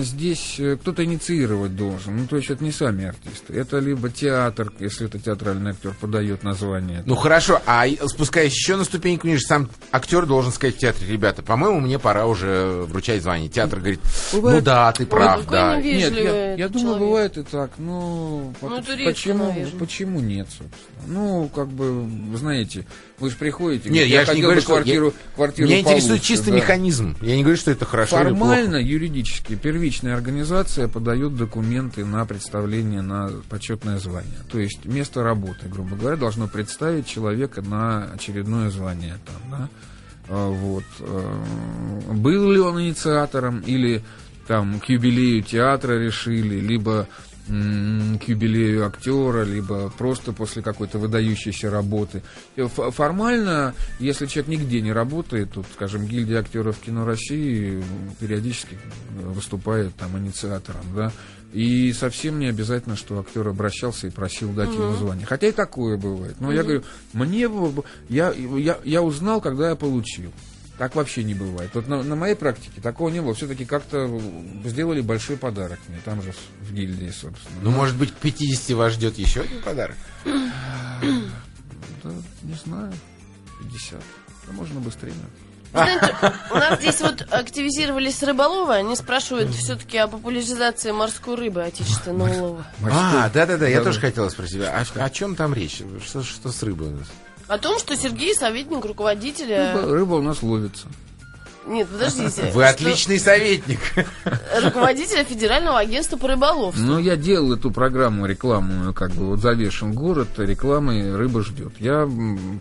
здесь 0.00 0.56
э, 0.58 0.76
кто-то 0.76 1.04
инициировать 1.04 1.76
должен. 1.76 2.16
Ну, 2.16 2.26
то 2.26 2.36
есть 2.36 2.50
это 2.50 2.62
не 2.64 2.72
сами 2.72 3.06
артисты. 3.06 3.54
Это 3.54 3.78
либо 3.78 4.10
театр, 4.10 4.72
если 4.80 5.06
это 5.06 5.18
театральный 5.18 5.72
актер, 5.72 5.94
подает 6.00 6.42
название. 6.42 7.02
Ну 7.06 7.14
хорошо, 7.14 7.60
а 7.66 7.84
спускаясь 8.06 8.52
еще 8.52 8.76
на 8.76 8.84
ступеньку 8.84 9.26
ниже, 9.26 9.42
сам 9.42 9.68
актер 9.92 10.26
должен 10.26 10.52
сказать 10.52 10.76
в 10.76 10.78
театре, 10.78 11.06
ребята, 11.10 11.42
по-моему, 11.42 11.80
мне 11.80 11.98
пора 11.98 12.26
уже 12.26 12.84
вручать 12.88 13.22
звание. 13.22 13.48
Театр 13.48 13.78
говорит, 13.78 14.00
Бывает- 14.32 14.58
ну 14.60 14.64
да, 14.64 14.92
ты 14.92 15.06
прав, 15.06 15.46
да. 15.46 15.80
Нет, 15.80 16.12
я, 16.16 16.54
я 16.54 16.68
думаю, 16.68 16.98
бывает 16.98 17.38
и 17.38 17.42
так, 17.42 17.70
но 17.78 17.94
Ну, 18.44 18.54
пот- 18.60 18.80
это 18.80 18.94
редко, 18.94 19.12
почему, 19.14 19.56
почему 19.78 20.20
нет, 20.20 20.48
собственно? 20.48 20.74
Ну, 21.06 21.50
как 21.54 21.68
бы, 21.68 22.02
вы 22.02 22.36
знаете, 22.38 22.86
вы 23.18 23.30
же 23.30 23.36
приходите, 23.36 23.90
Нет, 23.90 24.08
говорите, 24.08 24.14
я 24.14 24.24
же 24.24 24.34
не 24.34 24.42
говорю, 24.42 24.56
бы 24.56 24.62
что... 24.62 24.72
квартиру, 24.72 25.06
я- 25.06 25.12
квартиру 25.36 25.68
Меня 25.68 25.80
интересует 25.80 26.08
получше, 26.08 26.26
чисто 26.26 26.50
да. 26.50 26.56
механизм. 26.56 27.16
Я 27.20 27.36
не 27.36 27.42
говорю, 27.42 27.58
что 27.58 27.70
это 27.70 27.84
хорошо 27.84 28.20
или 28.22 28.34
плохо. 28.34 28.63
Формально, 28.64 28.82
юридически, 28.82 29.56
первичная 29.56 30.14
организация 30.14 30.88
подает 30.88 31.36
документы 31.36 32.02
на 32.06 32.24
представление 32.24 33.02
на 33.02 33.30
почетное 33.50 33.98
звание. 33.98 34.38
То 34.50 34.58
есть 34.58 34.86
место 34.86 35.22
работы, 35.22 35.68
грубо 35.68 35.96
говоря, 35.96 36.16
должно 36.16 36.48
представить 36.48 37.06
человека 37.06 37.60
на 37.60 38.04
очередное 38.04 38.70
звание. 38.70 39.18
Там, 39.26 39.50
да? 39.50 39.68
А, 40.30 40.48
Вот. 40.48 40.84
э, 41.00 41.42
Был 42.12 42.52
ли 42.52 42.58
он 42.58 42.80
инициатором 42.80 43.60
или 43.60 44.02
там 44.46 44.80
к 44.80 44.86
юбилею 44.88 45.42
театра 45.42 45.98
решили, 45.98 46.58
либо 46.58 47.06
к 47.46 48.22
юбилею 48.28 48.86
актера, 48.86 49.44
либо 49.44 49.90
просто 49.90 50.32
после 50.32 50.62
какой-то 50.62 50.98
выдающейся 50.98 51.70
работы. 51.70 52.22
Ф- 52.56 52.94
Формально, 52.94 53.74
если 54.00 54.26
человек 54.26 54.60
нигде 54.60 54.80
не 54.80 54.92
работает, 54.92 55.52
тут, 55.52 55.66
скажем, 55.74 56.06
гильдия 56.06 56.40
актеров 56.40 56.78
кино 56.78 57.04
России 57.04 57.82
периодически 58.18 58.78
э, 59.18 59.20
выступает 59.26 59.94
там 59.96 60.16
инициатором, 60.18 60.84
да, 60.96 61.12
и 61.52 61.92
совсем 61.92 62.38
не 62.38 62.46
обязательно, 62.46 62.96
что 62.96 63.18
актер 63.20 63.46
обращался 63.46 64.06
и 64.06 64.10
просил 64.10 64.50
дать 64.52 64.72
ему 64.72 64.94
звание. 64.96 65.26
Хотя 65.26 65.46
и 65.48 65.52
такое 65.52 65.96
бывает. 65.96 66.36
Но 66.40 66.50
я 66.50 66.62
говорю, 66.62 66.82
мне 67.12 67.48
я, 68.08 68.32
я, 68.32 68.78
я 68.84 69.02
узнал, 69.02 69.40
когда 69.40 69.68
я 69.68 69.76
получил. 69.76 70.32
Так 70.78 70.96
вообще 70.96 71.22
не 71.22 71.34
бывает. 71.34 71.70
Вот 71.74 71.86
на, 71.86 72.02
на 72.02 72.16
моей 72.16 72.34
практике 72.34 72.80
такого 72.80 73.08
не 73.08 73.20
было. 73.20 73.34
Все-таки 73.34 73.64
как-то 73.64 74.20
сделали 74.64 75.00
большой 75.02 75.36
подарок 75.36 75.78
мне, 75.88 76.00
там 76.04 76.20
же 76.20 76.32
в, 76.32 76.68
в 76.68 76.74
гильдии, 76.74 77.10
собственно. 77.10 77.56
Ну, 77.62 77.70
может 77.70 77.96
быть, 77.96 78.10
к 78.12 78.16
50 78.16 78.76
вас 78.76 78.92
ждет 78.94 79.16
еще 79.18 79.42
один 79.42 79.62
подарок? 79.62 79.96
Да, 80.24 82.10
не 82.42 82.54
знаю, 82.64 82.92
50. 83.62 84.00
Да 84.46 84.52
можно 84.52 84.80
быстрее. 84.80 85.14
Знаете, 85.72 86.14
у 86.52 86.54
нас 86.54 86.78
здесь 86.80 87.00
вот 87.00 87.22
активизировались 87.32 88.22
рыболовы, 88.22 88.74
они 88.74 88.94
спрашивают 88.94 89.50
все-таки 89.54 89.98
о 89.98 90.06
популяризации 90.06 90.92
морской 90.92 91.34
рыбы 91.34 91.62
отечественного 91.64 92.32
улова. 92.32 92.66
А, 92.90 93.28
да-да-да, 93.30 93.66
я 93.66 93.78
Да, 93.78 93.84
тоже 93.84 94.00
да. 94.00 94.06
хотел 94.08 94.30
спросить. 94.30 94.60
А 94.62 94.84
о 95.04 95.10
чем 95.10 95.34
там 95.34 95.52
речь? 95.52 95.82
Что, 96.06 96.22
что 96.22 96.52
с 96.52 96.62
рыбой 96.62 96.88
у 96.88 96.96
нас? 96.98 97.08
О 97.48 97.58
том, 97.58 97.78
что 97.78 97.96
Сергей 97.96 98.34
советник 98.34 98.84
руководителя... 98.84 99.74
Рыба, 99.74 99.92
рыба 99.92 100.14
у 100.14 100.22
нас 100.22 100.42
ловится. 100.42 100.86
Нет, 101.66 101.88
подождите. 101.88 102.50
Вы 102.52 102.62
что 102.62 102.68
отличный 102.68 103.18
советник. 103.18 103.80
Руководителя 104.62 105.24
Федерального 105.24 105.78
агентства 105.78 106.16
по 106.16 106.28
рыболовству. 106.28 106.84
Ну, 106.84 106.98
я 106.98 107.16
делал 107.16 107.54
эту 107.54 107.70
программу 107.70 108.26
рекламную, 108.26 108.92
как 108.92 109.12
бы 109.12 109.26
вот 109.26 109.40
завешен 109.40 109.92
город, 109.92 110.28
рекламой 110.36 111.16
рыба 111.16 111.42
ждет. 111.42 111.72
Я 111.80 112.08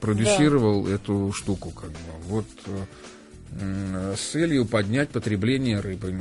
продюсировал 0.01 0.87
эту 0.87 1.33
штуку, 1.33 1.71
как 1.71 1.89
бы. 1.89 1.97
Вот 2.27 2.45
э, 3.59 4.15
с 4.17 4.31
целью 4.31 4.65
поднять 4.65 5.09
потребление 5.09 5.81
рыбы. 5.81 6.15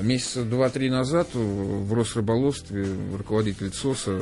Месяца 0.00 0.44
два-три 0.44 0.90
назад 0.90 1.28
в 1.34 1.92
Росрыболовстве 1.92 2.86
руководитель 3.16 3.70
ЦОСа 3.70 4.20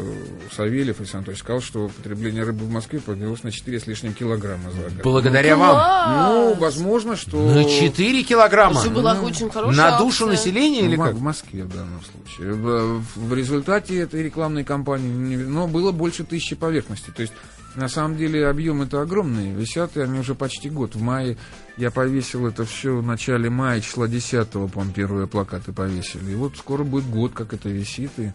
Савельев 0.56 1.00
Александр 1.00 1.30
Анатольевич 1.30 1.40
сказал, 1.40 1.60
что 1.60 1.88
потребление 1.88 2.44
рыбы 2.44 2.64
в 2.64 2.70
Москве 2.70 2.98
поднялось 2.98 3.42
на 3.42 3.52
4 3.52 3.80
с 3.80 3.86
лишним 3.86 4.14
килограмма 4.14 4.70
за 4.70 4.82
год. 4.82 5.02
Благодаря 5.04 5.56
вам. 5.56 6.32
Ну, 6.32 6.54
возможно, 6.54 7.14
что... 7.14 7.38
На 7.38 7.64
4 7.64 8.22
килограмма. 8.22 8.80
Это 8.80 8.90
была 8.90 9.20
очень 9.20 9.50
хорошая 9.50 9.90
На 9.90 9.98
душу 9.98 10.24
акция. 10.24 10.38
населения 10.38 10.80
или 10.80 10.96
в, 10.96 11.02
как? 11.02 11.14
в 11.14 11.20
Москве 11.20 11.64
в 11.64 11.68
данном 11.74 12.00
случае. 12.02 12.54
В, 12.54 13.34
результате 13.34 13.98
этой 13.98 14.22
рекламной 14.22 14.64
кампании, 14.64 15.36
но 15.36 15.66
было 15.66 15.92
больше 15.92 16.24
тысячи 16.24 16.54
поверхностей. 16.56 17.12
То 17.12 17.20
есть, 17.20 17.34
на 17.76 17.88
самом 17.88 18.16
деле, 18.16 18.46
объемы 18.48 18.84
это 18.84 19.00
огромные. 19.02 19.52
Висят 19.54 19.96
и 19.96 20.00
они 20.00 20.18
уже 20.18 20.34
почти 20.34 20.70
год. 20.70 20.94
В 20.94 21.00
мае 21.02 21.36
я 21.76 21.90
повесил 21.90 22.46
это 22.46 22.64
все 22.64 22.96
в 22.96 23.02
начале 23.06 23.50
мая, 23.50 23.80
числа 23.80 24.08
10 24.08 24.48
по-моему, 24.48 24.92
первые 24.92 25.26
плакаты 25.26 25.72
повесили. 25.72 26.32
И 26.32 26.34
вот 26.34 26.56
скоро 26.56 26.84
будет 26.84 27.04
год, 27.10 27.32
как 27.34 27.52
это 27.52 27.68
висит. 27.68 28.10
И, 28.18 28.32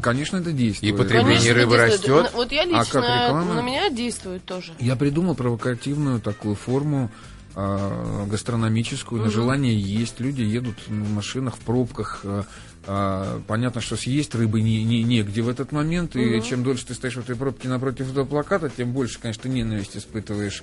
конечно, 0.00 0.38
это 0.38 0.52
действует. 0.52 0.92
И 0.94 0.96
потребление 0.96 1.36
Конечно, 1.38 1.54
рыбы 1.54 1.76
растет. 1.76 2.22
На- 2.32 2.36
Вот 2.36 2.52
я 2.52 2.62
А 2.62 2.64
лично, 2.66 3.00
как 3.00 3.26
реклама? 3.26 3.54
на 3.54 3.62
меня 3.62 3.90
действует 3.90 4.44
тоже. 4.44 4.72
Я 4.78 4.96
придумал 4.96 5.34
провокативную 5.34 6.20
такую 6.20 6.54
форму 6.56 7.10
а, 7.56 8.26
гастрономическую, 8.26 9.22
на 9.22 9.30
желание 9.30 9.78
есть. 9.78 10.18
Люди 10.18 10.42
едут 10.42 10.74
в 10.88 11.14
машинах, 11.14 11.54
в 11.56 11.60
пробках. 11.60 12.20
а, 12.24 12.44
а, 12.86 13.40
понятно, 13.46 13.80
что 13.80 13.96
съесть 13.96 14.34
рыбы 14.34 14.60
не, 14.60 14.84
не- 14.84 15.02
негде 15.02 15.42
в 15.42 15.48
этот 15.48 15.72
момент. 15.72 16.16
И 16.16 16.42
чем 16.42 16.62
дольше 16.62 16.86
ты 16.86 16.94
стоишь 16.94 17.14
в 17.16 17.20
этой 17.20 17.36
пробке 17.36 17.68
напротив 17.68 18.10
этого 18.10 18.24
плаката, 18.24 18.70
тем 18.74 18.92
больше, 18.92 19.18
конечно, 19.20 19.48
ненависть 19.48 19.96
испытываешь 19.96 20.62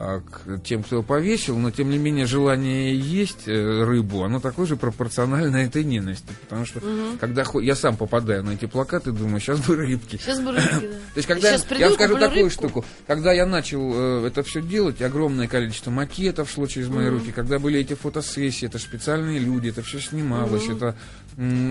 к 0.00 0.60
тем, 0.64 0.82
кто 0.82 1.02
повесил, 1.02 1.58
но 1.58 1.70
тем 1.70 1.90
не 1.90 1.98
менее 1.98 2.26
желание 2.26 2.98
есть 2.98 3.46
э, 3.46 3.84
рыбу, 3.84 4.22
оно 4.24 4.40
такое 4.40 4.66
же 4.66 4.76
пропорционально 4.76 5.56
этой 5.58 5.84
ненависти. 5.84 6.28
Потому 6.42 6.64
что 6.64 6.80
когда 7.20 7.44
хо- 7.44 7.60
я 7.60 7.74
сам 7.76 7.96
попадаю 7.96 8.42
на 8.44 8.50
эти 8.52 8.66
плакаты, 8.66 9.12
думаю, 9.12 9.40
сейчас 9.40 9.60
бы 9.66 9.76
рыбки. 9.76 10.16
Сейчас 10.16 10.40
бы 10.40 10.52
рыбки, 10.52 10.68
да. 10.70 10.78
То 10.80 11.16
есть, 11.16 11.28
когда 11.28 11.50
Сейчас 11.50 11.62
приду, 11.64 11.80
я 11.82 11.90
скажу 11.90 12.14
куплю 12.14 12.26
такую 12.28 12.44
рыбку. 12.44 12.50
штуку, 12.58 12.84
когда 13.06 13.32
я 13.32 13.44
начал 13.46 14.24
э, 14.24 14.26
это 14.28 14.42
все 14.42 14.62
делать, 14.62 15.02
огромное 15.02 15.48
количество 15.48 15.90
макетов 15.90 16.50
шло 16.50 16.66
через 16.66 16.88
мои 16.88 17.08
руки, 17.08 17.32
когда 17.32 17.58
были 17.58 17.78
эти 17.80 17.94
фотосессии, 17.94 18.66
это 18.66 18.78
специальные 18.78 19.38
люди, 19.38 19.68
это 19.68 19.82
все 19.82 20.00
снималось, 20.00 20.68
это 20.68 20.96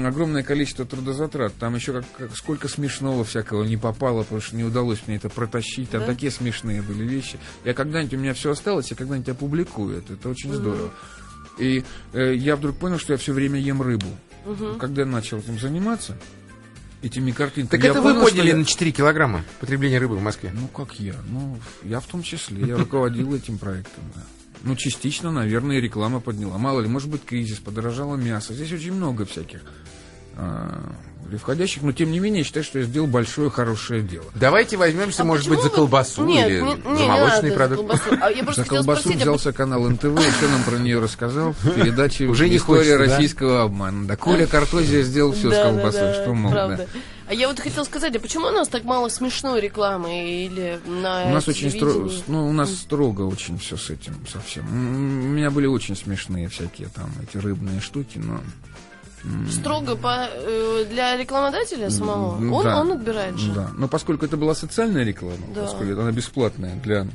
огромное 0.05 0.43
количество 0.43 0.85
трудозатрат. 0.85 1.53
Там 1.59 1.75
еще 1.75 1.93
как, 1.93 2.05
как 2.17 2.35
сколько 2.35 2.67
смешного 2.67 3.23
всякого 3.23 3.63
не 3.63 3.77
попало, 3.77 4.23
потому 4.23 4.41
что 4.41 4.55
не 4.55 4.63
удалось 4.63 4.99
мне 5.07 5.17
это 5.17 5.29
протащить. 5.29 5.89
Там 5.89 6.01
Да? 6.01 6.07
такие 6.07 6.31
смешные 6.31 6.81
были 6.81 7.03
вещи. 7.03 7.37
Я 7.65 7.73
когда-нибудь 7.73 8.18
меня 8.19 8.33
все 8.33 8.51
осталось, 8.51 8.91
я 8.91 8.97
когда-нибудь 8.97 9.29
опубликую 9.29 9.97
это. 9.97 10.13
Это 10.13 10.29
очень 10.29 10.53
здорово. 10.53 10.91
И 11.57 11.83
э, 12.13 12.35
я 12.35 12.55
вдруг 12.55 12.77
понял, 12.77 12.99
что 12.99 13.13
я 13.13 13.17
все 13.17 13.33
время 13.33 13.59
ем 13.59 13.81
рыбу. 13.81 14.07
Когда 14.79 15.01
я 15.01 15.07
начал 15.07 15.39
этим 15.39 15.59
заниматься, 15.59 16.17
этими 17.01 17.31
картинками. 17.31 17.79
Так 17.79 17.83
я 17.83 17.91
это 17.91 18.01
вы 18.01 18.09
понял, 18.09 18.21
что 18.21 18.29
подняли 18.29 18.49
я- 18.49 18.55
на 18.55 18.65
4 18.65 18.91
килограмма 18.91 19.43
потребление 19.59 19.99
рыбы 19.99 20.15
в 20.15 20.21
Москве. 20.21 20.51
ну, 20.53 20.67
как 20.67 20.99
я? 20.99 21.15
Ну, 21.29 21.57
я 21.83 21.99
в 21.99 22.05
том 22.05 22.23
числе. 22.23 22.65
Я 22.65 22.77
руководил 22.77 23.33
этим 23.35 23.57
проектом, 23.57 24.03
да. 24.15 24.21
Ну, 24.63 24.75
частично, 24.75 25.31
наверное, 25.31 25.77
и 25.77 25.81
реклама 25.81 26.19
подняла. 26.19 26.57
Мало 26.57 26.81
ли, 26.81 26.87
может 26.89 27.09
быть, 27.09 27.23
кризис, 27.23 27.59
подорожало 27.59 28.15
мясо. 28.17 28.53
Здесь 28.53 28.71
очень 28.73 28.93
много 28.93 29.25
всяких 29.25 29.61
а, 30.41 30.93
входящих, 31.37 31.83
но 31.83 31.91
тем 31.91 32.11
не 32.11 32.19
менее, 32.19 32.39
я 32.39 32.43
считаю, 32.43 32.63
что 32.63 32.79
я 32.79 32.85
сделал 32.85 33.07
большое, 33.07 33.49
хорошее 33.49 34.01
дело. 34.01 34.25
Давайте 34.35 34.77
возьмемся, 34.77 35.21
А 35.21 35.25
может 35.25 35.47
быть, 35.47 35.61
за 35.61 35.69
колбасу 35.69 36.25
Нет, 36.25 36.49
или 36.49 36.61
не- 36.61 36.73
не, 36.75 36.81
за 36.81 36.89
не 37.03 37.07
молочный 37.07 37.51
продукт. 37.51 37.81
за 37.81 37.87
колбасу. 37.99 38.23
А 38.49 38.53
За 38.53 38.63
колбасу 38.65 39.01
спросить, 39.01 39.21
а 39.21 39.23
взялся 39.23 39.53
канал 39.53 39.87
НТВ, 39.89 40.05
и 40.05 40.31
все 40.31 40.47
нам 40.49 40.63
про 40.63 40.77
нее 40.77 40.99
рассказал 40.99 41.53
в 41.53 41.71
передаче 41.75 42.25
Уже 42.25 42.49
не 42.49 42.57
«История 42.57 42.79
хочется, 42.79 42.97
да? 42.97 43.15
российского 43.15 43.61
обмана». 43.63 44.07
Да, 44.07 44.15
Коля 44.15 44.47
Картозия 44.47 45.03
сделал 45.03 45.33
все 45.33 45.51
с 45.51 45.61
колбасой, 45.61 46.01
да, 46.01 46.13
что 46.23 46.33
мог. 46.33 46.51
правда. 46.51 46.77
да. 46.77 46.85
А 47.27 47.33
я 47.35 47.47
вот 47.47 47.59
хотела 47.59 47.83
сказать, 47.83 48.15
а 48.15 48.19
почему 48.19 48.47
у 48.47 48.51
нас 48.51 48.67
так 48.67 48.83
мало 48.85 49.07
смешной 49.09 49.61
рекламы 49.61 50.45
или 50.45 50.79
на 50.87 51.25
У 51.25 51.33
нас 51.33 51.47
очень 51.47 51.69
строго, 51.69 52.09
ну, 52.25 52.49
у 52.49 52.53
нас 52.53 52.73
строго 52.73 53.21
очень 53.21 53.59
все 53.59 53.77
с 53.77 53.91
этим 53.91 54.15
совсем. 54.27 54.65
У 54.67 55.27
меня 55.27 55.51
были 55.51 55.67
очень 55.67 55.95
смешные 55.95 56.47
всякие 56.49 56.87
там 56.87 57.11
эти 57.21 57.37
рыбные 57.37 57.81
штуки, 57.81 58.17
но 58.17 58.39
Строго 59.51 59.95
по, 59.95 60.27
э, 60.31 60.85
для 60.89 61.17
рекламодателя 61.17 61.89
самого? 61.89 62.39
Ну, 62.39 62.53
он, 62.53 62.63
да. 62.63 62.79
он 62.79 62.91
отбирает 62.93 63.37
же. 63.37 63.51
Да. 63.51 63.69
Но 63.77 63.87
поскольку 63.87 64.25
это 64.25 64.37
была 64.37 64.55
социальная 64.55 65.03
реклама, 65.03 65.45
Да. 65.53 65.63
поскольку 65.63 66.01
она 66.01 66.11
бесплатная 66.11 66.75
для 66.75 67.05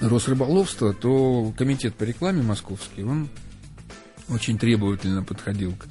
Росрыболовства, 0.00 0.92
то 0.92 1.52
комитет 1.56 1.94
по 1.94 2.04
рекламе 2.04 2.42
московский, 2.42 3.04
он 3.04 3.28
очень 4.28 4.58
требовательно 4.58 5.22
подходил 5.22 5.72
к 5.72 5.86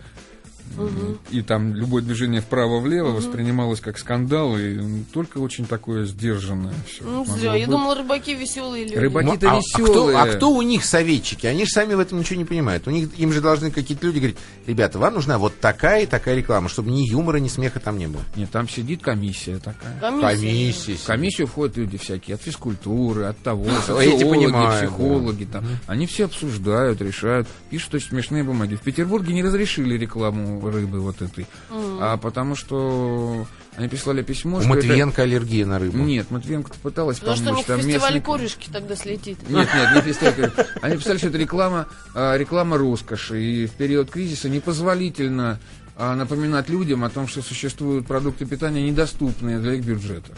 и 1.30 1.42
там 1.42 1.76
любое 1.76 2.02
движение 2.02 2.42
вправо-влево 2.42 3.12
воспринималось 3.12 3.80
как 3.80 3.98
скандал, 3.98 4.58
и 4.58 5.04
только 5.14 5.38
очень 5.38 5.66
такое 5.66 6.06
сдержанное 6.06 6.74
все. 6.88 7.04
Ну, 7.04 7.26
зря. 7.26 7.56
Я 7.56 7.68
думала, 7.68 7.96
рыбаки 7.96 8.34
веселые 8.34 8.86
люди. 8.86 8.96
Рыбаки- 8.96 9.26
Какие-то 9.26 9.52
а, 9.52 9.54
а 9.54 9.58
веселые. 9.58 9.92
кто, 9.92 10.18
а 10.18 10.28
кто 10.28 10.52
у 10.52 10.62
них 10.62 10.84
советчики? 10.84 11.46
Они 11.46 11.66
же 11.66 11.72
сами 11.72 11.94
в 11.94 12.00
этом 12.00 12.20
ничего 12.20 12.38
не 12.38 12.46
понимают. 12.46 12.88
У 12.88 12.92
них, 12.92 13.10
им 13.18 13.32
же 13.32 13.42
должны 13.42 13.72
какие-то 13.72 14.06
люди 14.06 14.18
говорить, 14.18 14.38
ребята, 14.66 15.00
вам 15.00 15.16
нужна 15.16 15.38
вот 15.38 15.60
такая 15.60 16.04
и 16.04 16.06
такая 16.06 16.36
реклама, 16.36 16.70
чтобы 16.70 16.92
ни 16.92 17.08
юмора, 17.08 17.38
ни 17.38 17.48
смеха 17.48 17.80
там 17.80 17.98
не 17.98 18.08
было. 18.08 18.24
Нет, 18.36 18.50
там 18.50 18.68
сидит 18.68 19.04
комиссия 19.04 19.58
такая. 19.58 20.00
Комиссия. 20.00 20.48
Комиссия. 20.48 20.96
В 20.96 21.06
комиссию 21.06 21.48
входят 21.48 21.78
люди 21.78 21.98
всякие, 21.98 22.36
от 22.36 22.42
физкультуры, 22.42 23.26
от 23.26 23.38
того, 23.40 23.66
эти 23.66 23.76
социологи, 23.76 24.24
понимают, 24.24 24.90
психологи. 24.90 25.44
Там. 25.46 25.66
Они 25.88 26.08
все 26.08 26.26
обсуждают, 26.26 27.02
решают, 27.02 27.48
пишут 27.70 27.96
очень 27.96 28.10
смешные 28.10 28.44
бумаги. 28.44 28.76
В 28.76 28.82
Петербурге 28.82 29.34
не 29.34 29.44
разрешили 29.44 29.98
рекламу 29.98 30.63
рыбы 30.72 31.00
вот 31.00 31.22
этой, 31.22 31.48
а 31.72 32.18
потому 32.18 32.56
что 32.56 33.46
они 33.76 33.88
прислали 33.88 34.22
письмо, 34.22 34.58
У 34.58 34.62
что 34.62 34.70
это- 34.76 34.88
Матвиенко 34.88 35.22
аллергия 35.24 35.66
на 35.66 35.80
рыбу. 35.80 35.98
Нет, 35.98 36.30
Матвиенко 36.30 36.72
пыталась 36.82 37.20
Потому 37.20 37.36
что 37.38 37.44
у 37.44 37.48
помочь. 37.48 37.58
них 37.60 37.68
там 37.68 37.80
фестиваль 37.82 38.14
местный- 38.16 38.22
корешки 38.26 38.70
тогда 38.72 38.96
слетит. 38.96 39.50
Нет, 39.50 39.68
нет, 39.74 39.96
не 39.96 40.02
фестиваль. 40.14 40.52
Они 40.82 40.98
писали, 40.98 41.18
что 41.18 41.28
это 41.28 41.38
реклама, 41.38 41.88
а, 42.14 42.38
реклама 42.38 42.78
роскоши. 42.78 43.42
И 43.42 43.66
в 43.66 43.72
период 43.72 44.12
кризиса 44.12 44.48
непозволительно 44.50 45.60
а, 45.96 46.16
напоминать 46.16 46.70
людям 46.70 47.04
о 47.04 47.10
том, 47.10 47.28
что 47.28 47.42
существуют 47.42 48.06
продукты 48.08 48.46
питания, 48.46 48.82
недоступные 48.90 49.60
для 49.60 49.74
их 49.74 49.84
бюджета. 49.86 50.32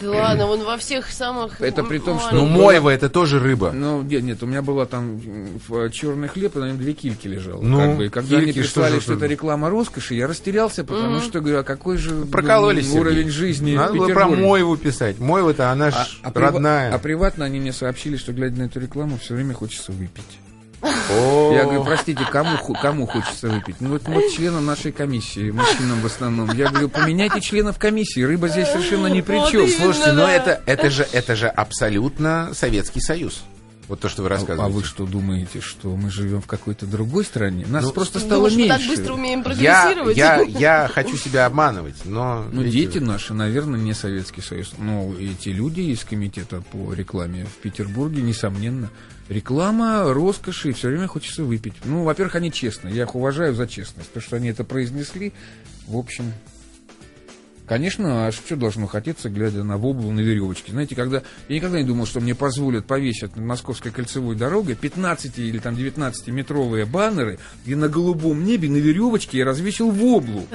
Да 0.00 0.10
ладно, 0.10 0.46
вон 0.46 0.62
во 0.62 0.76
всех 0.76 1.10
самых... 1.10 1.60
Это 1.60 1.82
при 1.82 1.98
том, 1.98 2.18
что- 2.20 2.34
Ну, 2.34 2.46
мойва 2.46 2.92
это 2.92 3.08
тоже 3.10 3.40
рыба. 3.40 3.72
Ну, 3.72 4.02
нет, 4.02 4.22
нет, 4.22 4.42
у 4.42 4.46
меня 4.46 4.62
была 4.62 4.86
там 4.86 5.20
черный 5.92 6.28
хлеб, 6.28 6.56
и 6.56 6.58
на 6.60 6.68
нем 6.68 6.78
две 6.78 6.92
кильки 6.92 7.26
лежало. 7.26 7.60
Ну, 7.60 7.78
как 7.78 7.96
бы. 7.96 8.06
И 8.06 8.08
когда 8.08 8.36
они 8.36 8.46
кильки, 8.46 8.60
прислали, 8.60 8.92
что 8.92 9.00
что, 9.00 9.12
же 9.12 9.16
это 9.18 9.24
это? 9.26 9.32
реклама 9.32 9.70
роскоши, 9.70 10.14
я 10.14 10.26
растерялся, 10.28 10.84
потому 10.84 11.20
что, 11.20 11.40
говорю, 11.40 11.58
а 11.58 11.62
какой 11.64 11.96
же 11.98 12.10
м, 12.10 12.28
Прокололись. 12.28 12.90
уровень 12.92 13.16
Сергей. 13.24 13.30
жизни 13.32 13.74
Надо 13.74 13.94
было 13.94 14.08
про 14.08 14.28
мойву 14.28 14.76
писать. 14.76 15.18
Мойва-то 15.18 15.70
она 15.70 15.90
ж 15.90 15.94
А, 16.22 16.30
а 16.30 16.32
родная. 16.40 16.94
а 16.94 16.98
приватно 16.98 17.44
они 17.44 17.58
мне 17.58 17.72
сообщили, 17.72 18.16
что, 18.16 18.32
глядя 18.32 18.60
на 18.60 18.66
эту 18.66 18.78
рекламу, 18.80 19.18
все 19.18 19.34
время 19.34 19.54
хочется 19.54 19.90
выпить. 19.92 20.22
Я 20.82 21.64
говорю, 21.64 21.84
простите, 21.84 22.24
кому, 22.30 22.56
кому 22.80 23.06
хочется 23.06 23.48
выпить? 23.48 23.76
Ну, 23.80 23.90
вот, 23.90 24.02
вот 24.06 24.24
членам 24.34 24.66
нашей 24.66 24.90
комиссии, 24.92 25.50
мужчинам 25.50 26.00
в 26.00 26.06
основном. 26.06 26.52
Я 26.56 26.68
говорю, 26.70 26.88
поменяйте 26.88 27.40
членов 27.40 27.78
комиссии, 27.78 28.20
рыба 28.20 28.48
здесь 28.48 28.68
совершенно 28.68 29.06
ни 29.06 29.20
при 29.20 29.36
Вот 29.36 29.50
чем. 29.50 29.62
именно. 29.62 29.76
Слушайте, 29.84 30.12
но 30.12 30.22
да. 30.26 30.32
это, 30.32 30.62
это, 30.66 30.90
же, 30.90 31.06
это 31.12 31.36
же 31.36 31.48
абсолютно 31.48 32.50
Советский 32.54 33.00
Союз. 33.00 33.42
Вот 33.88 34.00
то, 34.00 34.08
что 34.08 34.22
вы 34.22 34.28
А, 34.28 34.30
рассказываете. 34.30 34.64
а 34.64 34.68
вы 34.74 34.84
что 34.84 35.04
думаете, 35.06 35.60
что 35.60 35.88
мы 35.96 36.10
живем 36.10 36.40
в 36.40 36.46
какой-то 36.46 36.86
другой 36.86 37.24
стране? 37.24 37.66
Нас 37.68 37.84
Ну, 37.84 37.90
просто 37.92 38.20
Ты 38.20 38.26
стало 38.26 38.48
думаешь, 38.48 38.56
мы 38.56 38.68
так 38.68 38.78
меньше. 38.78 38.96
быстро 38.96 39.14
умеем 39.14 39.38
я, 39.40 39.44
прогрессировать? 39.44 40.16
я, 40.16 40.42
я 40.42 40.90
хочу 40.92 41.16
себя 41.16 41.46
обманывать, 41.46 41.96
но... 42.04 42.44
Ну, 42.52 42.62
видите, 42.62 42.86
дети 42.94 42.98
наши, 43.04 43.34
наверное, 43.34 43.78
не 43.80 43.92
Советский 43.92 44.40
Союз. 44.40 44.72
Но 44.78 45.12
эти 45.18 45.48
люди 45.50 45.80
из 45.80 46.04
комитета 46.04 46.62
по 46.72 46.94
рекламе 46.94 47.44
в 47.44 47.60
Петербурге, 47.60 48.22
несомненно, 48.22 48.88
реклама 49.28 50.12
роскоши, 50.12 50.72
все 50.72 50.88
время 50.88 51.06
хочется 51.06 51.44
выпить. 51.44 51.74
Ну, 51.84 52.04
во-первых, 52.04 52.34
они 52.36 52.52
честные, 52.52 52.94
я 52.94 53.02
их 53.04 53.14
уважаю 53.14 53.54
за 53.54 53.66
честность, 53.66 54.08
потому 54.08 54.22
что 54.22 54.36
они 54.36 54.48
это 54.48 54.64
произнесли. 54.64 55.32
В 55.86 55.96
общем, 55.96 56.32
конечно, 57.66 58.26
а 58.26 58.32
что 58.32 58.56
должно 58.56 58.86
хотеться, 58.86 59.28
глядя 59.28 59.64
на 59.64 59.78
воблу 59.78 60.10
на 60.10 60.20
веревочке? 60.20 60.72
Знаете, 60.72 60.94
когда 60.94 61.22
я 61.48 61.56
никогда 61.56 61.78
не 61.78 61.86
думал, 61.86 62.06
что 62.06 62.20
мне 62.20 62.34
позволят 62.34 62.86
повесить 62.86 63.36
над 63.36 63.44
Московской 63.44 63.90
кольцевой 63.90 64.36
дорогой 64.36 64.74
15 64.74 65.38
или 65.38 65.58
там 65.58 65.76
19 65.76 66.28
метровые 66.28 66.84
баннеры, 66.84 67.38
где 67.64 67.76
на 67.76 67.88
голубом 67.88 68.44
небе 68.44 68.68
на 68.68 68.76
веревочке 68.76 69.38
я 69.38 69.44
развесил 69.44 69.90
воблу. 69.90 70.46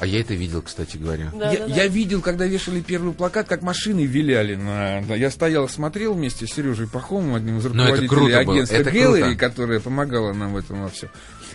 А 0.00 0.06
я 0.06 0.20
это 0.20 0.34
видел, 0.34 0.62
кстати 0.62 0.96
говоря. 0.96 1.30
Да, 1.32 1.52
я, 1.52 1.60
да, 1.60 1.68
да. 1.68 1.74
я 1.74 1.86
видел, 1.86 2.22
когда 2.22 2.46
вешали 2.46 2.80
первый 2.80 3.12
плакат, 3.12 3.46
как 3.46 3.62
машины 3.62 4.04
виляли. 4.04 4.56
На, 4.56 4.98
я 5.14 5.30
стоял, 5.30 5.68
смотрел 5.68 6.14
вместе 6.14 6.46
с 6.46 6.50
Сережей 6.54 6.88
Пахомовым, 6.88 7.34
одним 7.36 7.58
из 7.58 7.66
это 7.66 7.74
руководителей 7.74 8.32
агентства 8.32 8.82
круто. 8.82 9.34
которая 9.36 9.80
помогала 9.80 10.32
нам 10.32 10.54
в 10.54 10.56
этом 10.56 10.82
во 10.82 10.88
всем. 10.88 11.10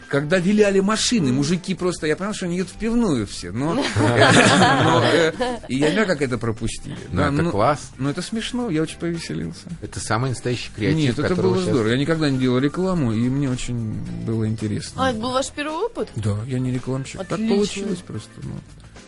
Когда 0.10 0.40
виляли 0.40 0.80
машины, 0.80 1.34
мужики 1.34 1.74
просто, 1.74 2.08
я 2.08 2.16
понял, 2.16 2.34
что 2.34 2.46
они 2.46 2.58
едут 2.58 2.72
в 2.72 2.78
пивную 2.78 3.28
все. 3.28 3.52
Но, 3.52 3.74
но, 3.74 5.04
э, 5.04 5.34
и 5.68 5.76
я 5.76 5.88
не 5.88 5.94
знаю, 5.94 6.08
как 6.08 6.22
это 6.22 6.38
пропустили. 6.38 6.98
Ну, 7.12 7.22
это 7.22 7.32
ну, 7.32 7.52
класс. 7.52 7.92
Ну, 7.98 8.10
это 8.10 8.22
смешно, 8.22 8.70
я 8.70 8.82
очень 8.82 8.98
повеселился. 8.98 9.68
Это 9.82 10.00
самый 10.00 10.30
настоящий 10.30 10.70
креатив, 10.76 11.18
Нет, 11.18 11.20
это 11.20 11.36
было 11.36 11.60
здорово. 11.60 11.90
Я 11.90 11.98
никогда 11.98 12.30
не 12.30 12.38
делал 12.38 12.60
рекламу, 12.60 13.12
и 13.14 13.30
мне 13.30 13.50
очень 13.50 13.94
было 14.26 14.48
интересно. 14.48 15.08
А, 15.08 15.12
это 15.12 15.20
был 15.20 15.32
ваш 15.32 15.50
первый 15.50 15.86
опыт? 15.86 16.10
Да, 16.16 16.38
я 16.48 16.60
не 16.60 16.72
рекламщик. 16.72 17.26
Так 17.26 17.40
получилось 17.40 18.00
просто. 18.00 18.32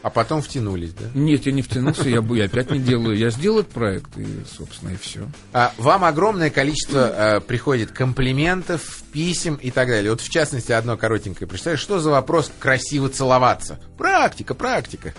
А 0.02 0.10
потом 0.10 0.42
втянулись, 0.42 0.94
да? 0.94 1.08
Нет, 1.14 1.46
я 1.46 1.52
не 1.52 1.62
втянулся, 1.62 2.08
я, 2.08 2.22
бы- 2.22 2.38
я 2.38 2.46
опять 2.46 2.72
не 2.72 2.80
делаю. 2.80 3.18
Я 3.18 3.32
сделал 3.32 3.60
этот 3.60 3.74
проект, 3.74 4.18
и, 4.18 4.26
собственно, 4.58 4.92
и 4.92 4.96
все. 4.96 5.28
А, 5.52 5.74
вам 5.78 6.06
огромное 6.06 6.50
количество 6.50 7.38
э, 7.38 7.40
приходит 7.42 7.92
комплиментов, 7.92 9.04
писем 9.12 9.56
и 9.56 9.72
так 9.72 9.90
далее. 9.90 10.12
Вот 10.12 10.22
в 10.22 10.30
частности, 10.30 10.72
одно 10.72 10.96
коротенькое. 10.96 11.48
Представляешь, 11.50 11.82
что 11.82 12.00
за 12.00 12.12
вопрос 12.12 12.50
красиво 12.60 13.10
целоваться? 13.10 13.78
Практика, 13.98 14.54
практика. 14.54 15.14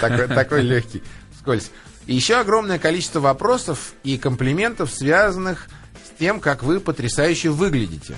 Такой, 0.00 0.28
такой 0.28 0.62
легкий, 0.62 1.02
вскользь. 1.36 1.70
И 2.06 2.14
еще 2.14 2.36
огромное 2.36 2.78
количество 2.78 3.20
вопросов 3.20 3.92
и 4.04 4.16
комплиментов, 4.16 4.90
связанных 4.90 5.68
с 6.06 6.18
тем, 6.18 6.40
как 6.40 6.62
вы 6.62 6.80
потрясающе 6.80 7.50
выглядите. 7.50 8.14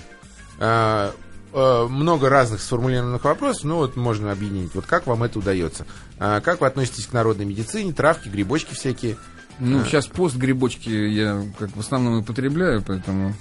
Э, 1.58 1.86
много 1.88 2.28
разных 2.28 2.60
сформулированных 2.60 3.24
вопросов, 3.24 3.64
ну 3.64 3.76
вот 3.76 3.96
можно 3.96 4.30
объединить. 4.30 4.74
Вот 4.74 4.84
как 4.84 5.06
вам 5.06 5.22
это 5.22 5.38
удается? 5.38 5.86
А, 6.18 6.42
как 6.42 6.60
вы 6.60 6.66
относитесь 6.66 7.06
к 7.06 7.14
народной 7.14 7.46
медицине, 7.46 7.94
травки, 7.94 8.28
грибочки 8.28 8.74
всякие? 8.74 9.16
Ну, 9.58 9.82
сейчас 9.86 10.06
пост 10.06 10.36
грибочки 10.36 10.90
я 10.90 11.42
как 11.58 11.74
в 11.74 11.80
основном 11.80 12.18
употребляю, 12.18 12.82
поэтому 12.86 13.32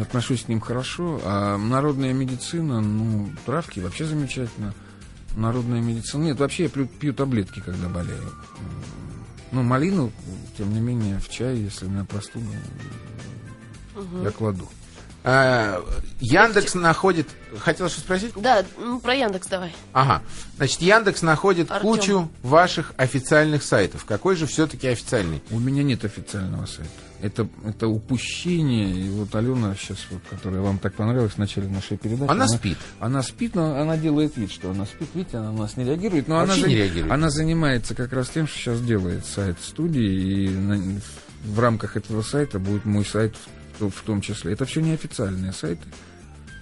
отношусь 0.00 0.44
к 0.44 0.48
ним 0.48 0.62
хорошо. 0.62 1.20
А 1.24 1.58
народная 1.58 2.14
медицина, 2.14 2.80
ну, 2.80 3.28
травки 3.44 3.80
вообще 3.80 4.06
замечательно. 4.06 4.72
Народная 5.36 5.82
медицина. 5.82 6.22
Нет, 6.22 6.40
вообще 6.40 6.62
я 6.62 6.68
пью, 6.70 6.86
пью 6.86 7.12
таблетки, 7.12 7.60
когда 7.60 7.86
болею. 7.90 8.32
Ну, 9.50 9.62
малину, 9.62 10.10
тем 10.56 10.72
не 10.72 10.80
менее, 10.80 11.18
в 11.18 11.28
чай, 11.28 11.58
если 11.58 11.84
у 11.84 11.90
меня 11.90 12.06
простуда, 12.06 12.46
я 14.22 14.30
кладу. 14.30 14.66
А, 15.24 15.80
Яндекс 16.20 16.74
находит... 16.74 17.28
Хотел 17.58 17.88
что 17.88 18.00
спросить? 18.00 18.32
Да, 18.34 18.64
ну, 18.78 18.98
про 18.98 19.14
Яндекс 19.14 19.46
давай. 19.46 19.72
Ага. 19.92 20.22
Значит, 20.56 20.80
Яндекс 20.82 21.22
находит 21.22 21.70
Артём. 21.70 21.82
кучу 21.90 22.30
ваших 22.42 22.92
официальных 22.96 23.62
сайтов. 23.62 24.04
Какой 24.04 24.34
же 24.36 24.46
все-таки 24.46 24.88
официальный? 24.88 25.42
У 25.50 25.58
меня 25.60 25.82
нет 25.84 26.04
официального 26.04 26.66
сайта. 26.66 26.90
Это, 27.20 27.48
это 27.64 27.86
упущение. 27.86 28.90
И 28.90 29.08
вот 29.10 29.32
Алена 29.36 29.76
сейчас, 29.76 29.98
вот, 30.10 30.22
которая 30.28 30.60
вам 30.60 30.78
так 30.80 30.94
понравилась 30.94 31.34
в 31.34 31.38
начале 31.38 31.68
нашей 31.68 31.96
передачи. 31.98 32.28
Она 32.28 32.48
спит. 32.48 32.78
Она 32.98 33.22
спит, 33.22 33.54
но 33.54 33.78
она 33.80 33.96
делает 33.96 34.36
вид, 34.36 34.50
что 34.50 34.70
она 34.70 34.86
спит. 34.86 35.08
Видите, 35.14 35.36
она 35.36 35.52
на 35.52 35.58
нас 35.58 35.76
не 35.76 35.84
реагирует. 35.84 36.26
Но 36.26 36.36
Вообще 36.36 36.58
она, 36.62 36.68
не 36.68 36.74
реагирует. 36.74 37.12
она 37.12 37.30
занимается 37.30 37.94
как 37.94 38.12
раз 38.12 38.28
тем, 38.30 38.48
что 38.48 38.58
сейчас 38.58 38.80
делает 38.80 39.24
сайт 39.24 39.56
студии. 39.62 40.46
И 40.46 40.48
на- 40.48 41.00
в 41.44 41.60
рамках 41.60 41.96
этого 41.96 42.22
сайта 42.22 42.58
будет 42.58 42.84
мой 42.84 43.04
сайт 43.04 43.34
в, 43.36 43.61
в 43.90 44.02
том 44.02 44.20
числе. 44.20 44.52
Это 44.52 44.64
все 44.64 44.80
неофициальные 44.80 45.52
сайты. 45.52 45.82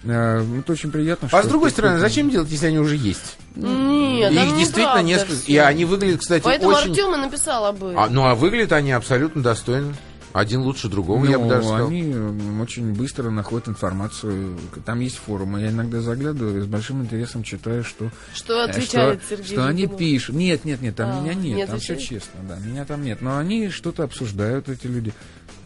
А, 0.05 0.43
Это 0.59 0.73
очень 0.73 0.91
приятно. 0.91 1.29
А 1.31 1.39
что 1.41 1.43
с 1.49 1.51
другой 1.51 1.71
стороны, 1.71 1.97
кто-то- 1.97 2.09
зачем 2.09 2.31
делать, 2.31 2.51
если 2.51 2.67
они 2.69 2.79
уже 2.79 2.97
есть? 2.97 3.37
Нет, 3.55 4.33
Их 4.33 4.39
там 4.39 4.57
действительно 4.59 4.81
неправда 4.83 5.03
несколько. 5.03 5.33
всё. 5.35 5.53
И 5.53 5.57
они 5.59 5.85
выглядят, 5.85 6.21
кстати, 6.21 6.43
Поэтому 6.43 6.71
очень... 6.75 6.91
Артем 6.91 7.15
и 7.15 7.19
написал 7.19 7.67
об 7.67 7.77
этом. 7.85 7.99
А, 7.99 8.09
ну, 8.09 8.25
а 8.25 8.35
выглядят 8.35 8.73
они 8.73 8.93
абсолютно 8.93 9.43
достойно. 9.43 9.95
Один 10.33 10.61
лучше 10.61 10.89
другого, 10.89 11.25
я 11.27 11.39
бы 11.41 11.47
Ну, 11.47 11.51
даже 11.51 11.67
сказал. 11.67 11.89
они 11.89 12.15
очень 12.63 12.93
быстро 12.95 13.31
находят 13.31 13.67
информацию. 13.69 14.57
Там 14.87 15.01
есть 15.01 15.17
форумы. 15.17 15.61
Я 15.63 15.71
иногда 15.71 16.01
заглядываю 16.01 16.59
и 16.61 16.63
с 16.63 16.67
большим 16.67 17.03
интересом 17.03 17.43
читаю, 17.43 17.83
что, 17.83 18.13
Что 18.33 18.61
э, 18.61 18.71
отвечает 18.71 19.23
что, 19.25 19.37
Сергей 19.37 19.53
что 19.53 19.67
они 19.67 19.81
Жигунов. 19.83 19.99
пишут. 19.99 20.37
Нет, 20.37 20.65
нет, 20.65 20.81
нет, 20.83 20.95
там 20.95 21.11
А, 21.11 21.21
меня 21.21 21.35
нет. 21.35 21.57
не 21.57 21.67
там 21.67 21.81
все 21.81 21.97
честно, 21.97 22.41
да. 22.49 22.59
Меня 22.65 22.85
там 22.85 23.03
нет. 23.03 23.21
Но 23.23 23.39
они 23.39 23.71
что-то 23.71 24.05
обсуждают, 24.05 24.69
эти 24.69 24.87
люди. 24.87 25.13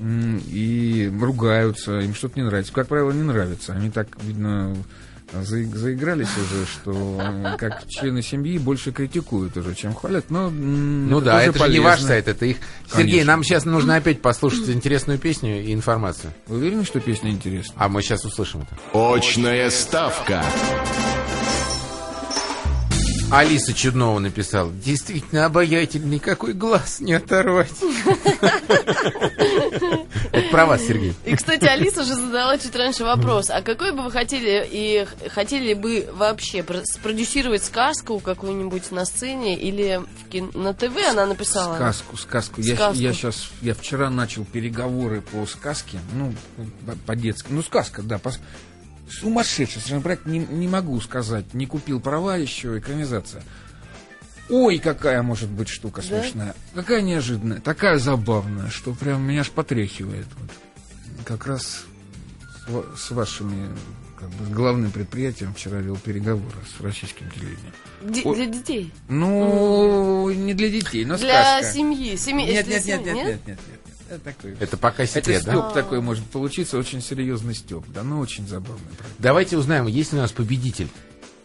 И 0.01 1.13
ругаются, 1.21 2.01
им 2.01 2.15
что-то 2.15 2.39
не 2.39 2.45
нравится. 2.47 2.73
Как 2.73 2.89
правило, 2.89 3.13
не 3.13 3.23
нравится. 3.23 3.73
Они 3.73 3.91
так, 3.91 4.09
видно, 4.23 4.77
за- 5.33 5.65
заигрались 5.65 6.29
уже, 6.37 6.67
что 6.67 7.21
э, 7.21 7.57
как 7.59 7.87
члены 7.89 8.23
семьи 8.23 8.59
больше 8.59 8.93
критикуют 8.93 9.57
уже, 9.57 9.75
чем 9.75 9.95
хвалят. 9.95 10.31
Но, 10.31 10.51
Ну 10.51 11.21
да, 11.21 11.39
тоже 11.39 11.51
это 11.51 11.67
же 11.67 11.73
не 11.73 11.81
ваш 11.81 11.95
полезно. 11.97 12.09
сайт, 12.09 12.29
это 12.29 12.47
их. 12.47 12.57
Сергей, 12.89 13.11
Конечно. 13.13 13.33
нам 13.33 13.45
сейчас 13.45 13.65
нужно 13.65 13.97
опять 13.97 14.21
послушать 14.23 14.69
интересную 14.69 15.19
песню 15.19 15.63
и 15.65 15.73
информацию. 15.73 16.33
Вы 16.47 16.59
уверены, 16.59 16.85
что 16.85 17.01
песня 17.01 17.31
интересна? 17.31 17.75
А 17.77 17.89
мы 17.89 18.03
сейчас 18.03 18.25
услышим 18.25 18.63
это. 18.63 18.77
Очная 19.15 19.71
ставка. 19.71 20.43
Алиса 23.31 23.73
Чуднова 23.73 24.19
написала. 24.19 24.71
Действительно 24.73 25.47
обаятельный, 25.47 26.19
какой 26.19 26.53
глаз 26.53 27.01
не 27.01 27.15
оторвать. 27.15 27.73
Это 30.33 30.49
про 30.51 30.67
вас, 30.67 30.83
Сергей. 30.83 31.15
И, 31.25 31.35
кстати, 31.37 31.65
Алиса 31.65 32.05
же 32.05 32.15
задала 32.15 32.59
чуть 32.59 32.75
раньше 32.77 33.05
вопрос. 33.05 33.51
А 33.51 33.63
какой 33.63 33.93
бы 33.93 34.03
вы 34.03 34.11
хотели 34.11 34.67
и 34.71 35.07
хотели 35.31 35.75
бы 35.75 36.09
вообще 36.13 36.63
про- 36.63 36.85
спродюсировать 36.85 37.65
сказку 37.65 38.21
какую-нибудь 38.21 38.91
на 38.91 39.05
сцене 39.05 39.57
или 39.59 40.01
на 40.55 40.75
ТВ 40.75 40.97
она 41.11 41.27
написала? 41.27 41.77
Сказку, 41.77 42.17
сказку. 42.17 42.61
Я, 42.61 43.13
сейчас, 43.13 43.49
я 43.63 43.75
вчера 43.75 44.11
начал 44.11 44.45
переговоры 44.45 45.23
по 45.23 45.47
сказке, 45.47 45.99
ну, 46.15 46.35
по- 46.87 46.97
по-детски. 47.07 47.47
Ну, 47.51 47.63
сказка, 47.63 48.03
да, 48.03 48.19
по- 48.19 48.33
сумасшедший 49.11 49.81
совершенно 49.81 50.01
проект, 50.03 50.27
не, 50.27 50.39
не 50.39 50.69
могу 50.69 51.01
сказать, 51.01 51.53
не 51.55 51.67
купил 51.67 52.01
права 52.01 52.37
еще, 52.37 52.79
экранизация. 52.79 53.43
Ой, 54.51 54.79
какая 54.79 55.23
может 55.23 55.49
быть 55.49 55.69
штука 55.69 56.03
Да? 56.03 56.21
смешная, 56.23 56.55
какая 56.75 57.01
неожиданная, 57.03 57.61
такая 57.61 57.99
забавная, 57.99 58.69
что 58.71 58.93
прям 58.93 59.23
меня 59.23 59.41
аж 59.41 59.51
потряхивает. 59.51 60.27
Вот. 60.39 60.51
Как 61.25 61.47
раз 61.47 61.85
с, 62.67 62.69
ва- 62.71 62.85
с 62.97 63.11
вашими 63.11 63.69
как 64.19 64.29
бы, 64.31 64.45
с 64.45 64.49
главным 64.51 64.91
предприятием 64.91 65.55
вчера 65.55 65.79
вел 65.79 65.97
переговоры 65.97 66.57
с 66.77 66.81
российским 66.83 67.31
телевидением. 67.31 67.73
Де- 68.03 68.23
О- 68.23 68.35
для 68.35 68.47
детей. 68.47 68.93
Ну, 69.09 70.31
не 70.31 70.53
для 70.55 70.69
детей, 70.69 71.05
но 71.07 71.17
для 71.17 71.59
сказка. 71.61 71.73
семьи. 71.79 72.15
Семьи- 72.17 72.47
Нет, 72.53 72.67
для 72.67 72.77
нет, 72.81 72.87
нет, 72.87 72.99
семьи, 73.01 73.15
нет, 73.15 73.27
нет, 73.27 73.47
нет, 73.47 73.59
нет. 73.69 73.81
Это 74.15 74.25
такой. 74.25 74.57
Это 74.61 74.77
пока 74.77 75.03
Это 75.05 75.13
секрет, 75.13 75.45
да? 75.45 75.53
стёб 75.53 75.73
такой 75.73 76.01
может 76.01 76.25
получиться, 76.25 76.79
очень 76.79 77.01
серьезный 77.03 77.55
стёб, 77.55 77.85
да, 77.89 78.03
но 78.03 78.21
очень 78.21 78.47
забавный. 78.47 78.81
Давайте 79.19 79.57
узнаем, 79.59 79.87
есть 79.87 80.13
ли 80.13 80.19
у 80.19 80.23
нас 80.23 80.33
победитель. 80.33 80.89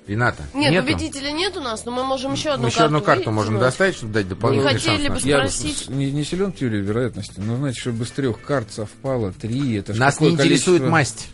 Рената? 0.07 0.41
Нет, 0.55 0.71
Нету? 0.71 0.87
победителя 0.87 1.31
нет 1.31 1.55
у 1.55 1.61
нас, 1.61 1.85
но 1.85 1.91
мы 1.91 2.03
можем 2.03 2.33
еще 2.33 2.49
одну 2.49 2.63
Мы 2.63 2.69
еще 2.69 2.77
карту 2.79 2.95
одну 2.95 3.05
карту 3.05 3.31
можем 3.31 3.53
вытянуть. 3.53 3.69
достать, 3.71 3.95
чтобы 3.95 4.13
дать 4.13 4.23
Не 4.25 4.29
дополнительный 4.31 4.73
хотели 4.73 5.07
шанс. 5.07 5.21
бы 5.23 5.29
Я 5.29 5.37
Спросить. 5.37 5.77
с- 5.77 5.87
не, 5.87 6.11
не 6.11 6.23
силен 6.23 6.51
в 6.51 6.55
теории 6.55 6.81
вероятности, 6.81 7.35
но 7.37 7.57
знаете, 7.57 7.79
чтобы 7.79 8.05
с 8.05 8.09
трех 8.11 8.41
карт 8.41 8.71
совпало 8.71 9.31
три, 9.33 9.75
это 9.75 9.93
Нас 9.93 10.15
какое 10.15 10.29
не 10.29 10.33
интересует 10.35 10.81
количество- 10.81 10.89
масть. 10.89 11.27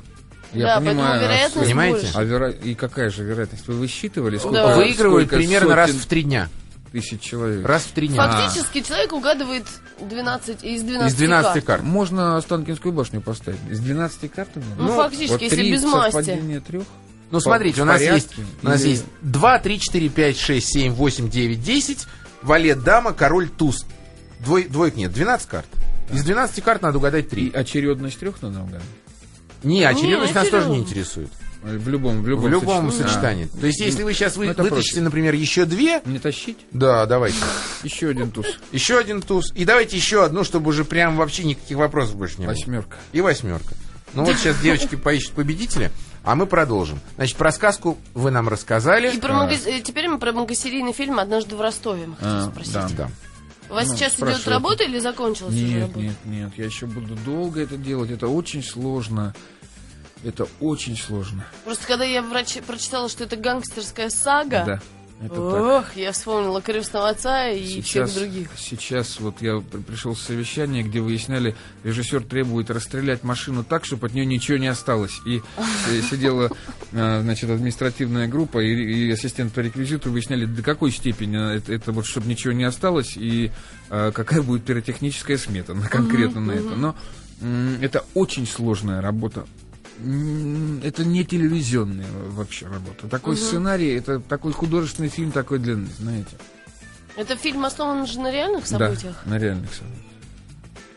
Я 0.51 0.65
Да, 0.65 0.75
понимаю, 0.77 0.95
поэтому 0.97 1.11
а 1.13 1.17
вероятность 1.23 1.65
Понимаете? 1.67 1.99
больше. 2.01 2.11
А 2.17 2.23
вера- 2.23 2.49
И 2.51 2.75
какая 2.75 3.09
же 3.09 3.23
вероятность? 3.23 3.67
Вы 3.67 3.73
высчитывали, 3.75 4.37
сколько, 4.37 4.55
Да. 4.57 4.75
Выигрывают 4.75 5.27
сколько 5.27 5.37
примерно 5.37 5.75
раз 5.75 5.89
сотен 5.91 6.01
в 6.01 6.05
три 6.07 6.23
дня. 6.23 6.49
Тысяч 6.95 7.21
человек? 7.21 7.65
Раз 7.65 7.83
в 7.83 7.91
три 7.91 8.07
дня. 8.07 8.17
Фактически 8.29 8.81
человек 8.81 9.11
угадывает 9.13 9.65
12 9.99 10.63
из 10.63 10.81
12 10.83 11.11
Из 11.11 11.15
12 11.17 11.53
карт. 11.53 11.65
карт. 11.65 11.83
Можно 11.83 12.37
Останкинскую 12.37 12.93
башню 12.93 13.21
поставить. 13.21 13.59
Из 13.69 13.79
12 13.79 14.31
карт? 14.31 14.49
у 14.55 14.59
меня? 14.59 14.69
Ну, 14.77 14.95
фактически, 14.95 15.31
вот 15.31 15.41
если 15.41 15.71
без 15.71 15.83
масти. 15.83 16.63
трех. 16.65 16.83
Ну, 17.31 17.39
смотрите, 17.39 17.81
у 17.81 17.85
нас 17.85 17.97
порядке? 17.99 18.15
есть, 18.15 18.49
у 18.63 18.65
нас 18.65 18.81
Или- 18.81 18.89
есть 18.91 19.05
2, 19.21 19.59
3, 19.59 19.79
4, 19.79 20.09
5, 20.09 20.37
6, 20.37 20.67
7, 20.67 20.93
8, 20.93 21.29
9, 21.29 21.63
10, 21.63 22.07
валет, 22.43 22.83
дама, 22.83 23.13
король, 23.13 23.49
туз. 23.49 23.85
Двой, 24.39 24.63
двоек 24.65 24.95
нет, 24.95 25.11
12 25.11 25.47
карт. 25.49 25.67
Из 26.13 26.23
12 26.23 26.61
карт 26.63 26.81
надо 26.81 26.99
угадать 26.99 27.25
И 27.25 27.29
3. 27.29 27.51
очередность 27.51 28.19
трех 28.19 28.41
надо 28.41 28.61
угадать? 28.61 28.83
Не, 29.63 29.83
очередность 29.83 30.35
нас 30.35 30.47
тоже 30.49 30.69
не 30.69 30.77
интересует. 30.79 31.29
В 31.65 31.89
любом, 31.89 32.21
в 32.21 32.27
любом, 32.27 32.45
В 32.45 32.47
любом 32.49 32.91
сочетании. 32.91 33.07
сочетании. 33.11 33.49
А. 33.55 33.59
То 33.59 33.65
есть, 33.67 33.79
если 33.79 34.03
вы 34.03 34.13
сейчас 34.13 34.37
вы, 34.37 34.45
Ну, 34.45 34.49
вытащите, 34.53 34.69
проще. 34.95 35.01
например, 35.01 35.33
еще 35.33 35.65
две, 35.65 35.99
Не 36.05 36.19
тащить? 36.19 36.59
да, 36.71 37.05
давайте. 37.07 37.37
Еще 37.83 38.09
один 38.09 38.29
туз. 38.29 38.45
Еще 38.71 38.99
один 38.99 39.21
туз. 39.21 39.51
И 39.55 39.65
давайте 39.65 39.97
еще 39.97 40.23
одну, 40.23 40.43
чтобы 40.43 40.69
уже 40.69 40.85
прям 40.85 41.17
вообще 41.17 41.43
никаких 41.43 41.77
вопросов 41.77 42.17
больше 42.17 42.35
не 42.37 42.45
было. 42.45 42.53
Восьмерка. 42.53 42.97
И 43.13 43.21
восьмерка. 43.21 43.73
Ну 44.13 44.23
вот 44.25 44.37
сейчас 44.37 44.59
девочки 44.61 44.95
поищут 44.95 45.31
победителя, 45.31 45.91
а 46.23 46.35
мы 46.35 46.45
продолжим. 46.45 46.99
Значит, 47.15 47.35
про 47.35 47.51
сказку 47.51 47.97
вы 48.13 48.29
нам 48.29 48.47
рассказали. 48.47 49.11
И 49.11 49.19
про 49.19 49.33
много- 49.33 49.55
э, 49.55 49.81
теперь 49.81 50.07
мы 50.07 50.19
про 50.19 50.31
многосерийный 50.33 50.93
фильм 50.93 51.17
«Однажды 51.19 51.55
в 51.55 51.61
Ростове» 51.61 52.05
мы 52.07 52.15
хотим 52.15 52.29
А, 52.31 52.43
спросить. 52.51 52.73
да. 52.73 52.87
Да. 52.95 53.09
У 53.67 53.73
вас 53.73 53.87
Ну, 53.87 53.95
сейчас 53.95 54.09
идет 54.09 54.17
спрашиваю. 54.19 54.53
работа 54.53 54.83
или 54.83 54.99
закончилась 54.99 55.55
уже 55.55 55.63
Нет, 55.65 55.81
работа? 55.81 55.99
нет, 55.99 56.15
нет. 56.25 56.51
Я 56.55 56.65
еще 56.65 56.85
буду 56.85 57.15
долго 57.25 57.59
это 57.61 57.77
делать. 57.77 58.11
Это 58.11 58.27
очень 58.27 58.61
сложно. 58.63 59.33
Это 60.25 60.47
очень 60.59 60.97
сложно. 60.97 61.45
Просто 61.63 61.85
когда 61.85 62.03
я 62.03 62.21
врач... 62.23 62.57
прочитала, 62.65 63.07
что 63.09 63.23
это 63.23 63.35
гангстерская 63.37 64.09
сага, 64.09 64.63
Да. 64.65 64.81
Это 65.21 65.35
так. 65.35 65.63
ох, 65.87 65.95
я 65.95 66.11
вспомнила 66.11 66.61
«Крестного 66.61 67.07
отца» 67.07 67.47
и 67.47 67.65
Сейчас, 67.65 68.09
всех 68.09 68.21
других. 68.21 68.49
сейчас 68.57 69.17
вот 69.21 69.41
я 69.41 69.61
при- 69.61 69.79
пришел 69.79 70.13
с 70.13 70.19
совещания, 70.19 70.83
где 70.83 70.99
выясняли, 70.99 71.55
режиссер 71.85 72.23
требует 72.23 72.69
расстрелять 72.69 73.23
машину 73.23 73.63
так, 73.63 73.85
чтобы 73.85 74.07
от 74.07 74.13
нее 74.13 74.25
ничего 74.25 74.57
не 74.57 74.67
осталось. 74.67 75.13
И 75.25 75.41
сидела, 76.09 76.51
э, 76.91 77.21
значит, 77.21 77.49
административная 77.49 78.27
группа 78.27 78.59
и, 78.59 78.73
и 78.73 79.09
ассистент 79.11 79.53
по 79.53 79.61
реквизиту 79.61 80.11
выясняли, 80.11 80.43
до 80.45 80.61
какой 80.61 80.91
степени 80.91 81.55
это, 81.55 81.71
это 81.71 81.93
вот, 81.93 82.05
чтобы 82.05 82.27
ничего 82.27 82.51
не 82.51 82.65
осталось, 82.65 83.15
и 83.15 83.51
э, 83.89 84.11
какая 84.13 84.41
будет 84.41 84.65
пиротехническая 84.65 85.37
смета 85.37 85.73
на, 85.75 85.87
конкретно 85.87 86.41
на 86.41 86.51
это. 86.51 86.75
Но 86.75 86.95
это 87.81 88.03
очень 88.13 88.45
сложная 88.47 89.01
работа. 89.01 89.45
Это 90.83 91.05
не 91.05 91.23
телевизионная 91.23 92.05
вообще 92.29 92.67
работа. 92.67 93.07
Такой 93.07 93.37
сценарий, 93.37 93.93
это 93.93 94.19
такой 94.19 94.51
художественный 94.51 95.09
фильм 95.09 95.31
такой 95.31 95.59
длины, 95.59 95.87
знаете. 95.99 96.35
Это 97.15 97.35
фильм 97.37 97.63
основан 97.63 98.05
же 98.05 98.19
на 98.19 98.29
реальных 98.31 98.69
Да, 98.69 98.77
событиях? 98.79 99.25
на 99.25 99.37
реальных 99.37 99.73
событиях. 99.73 100.01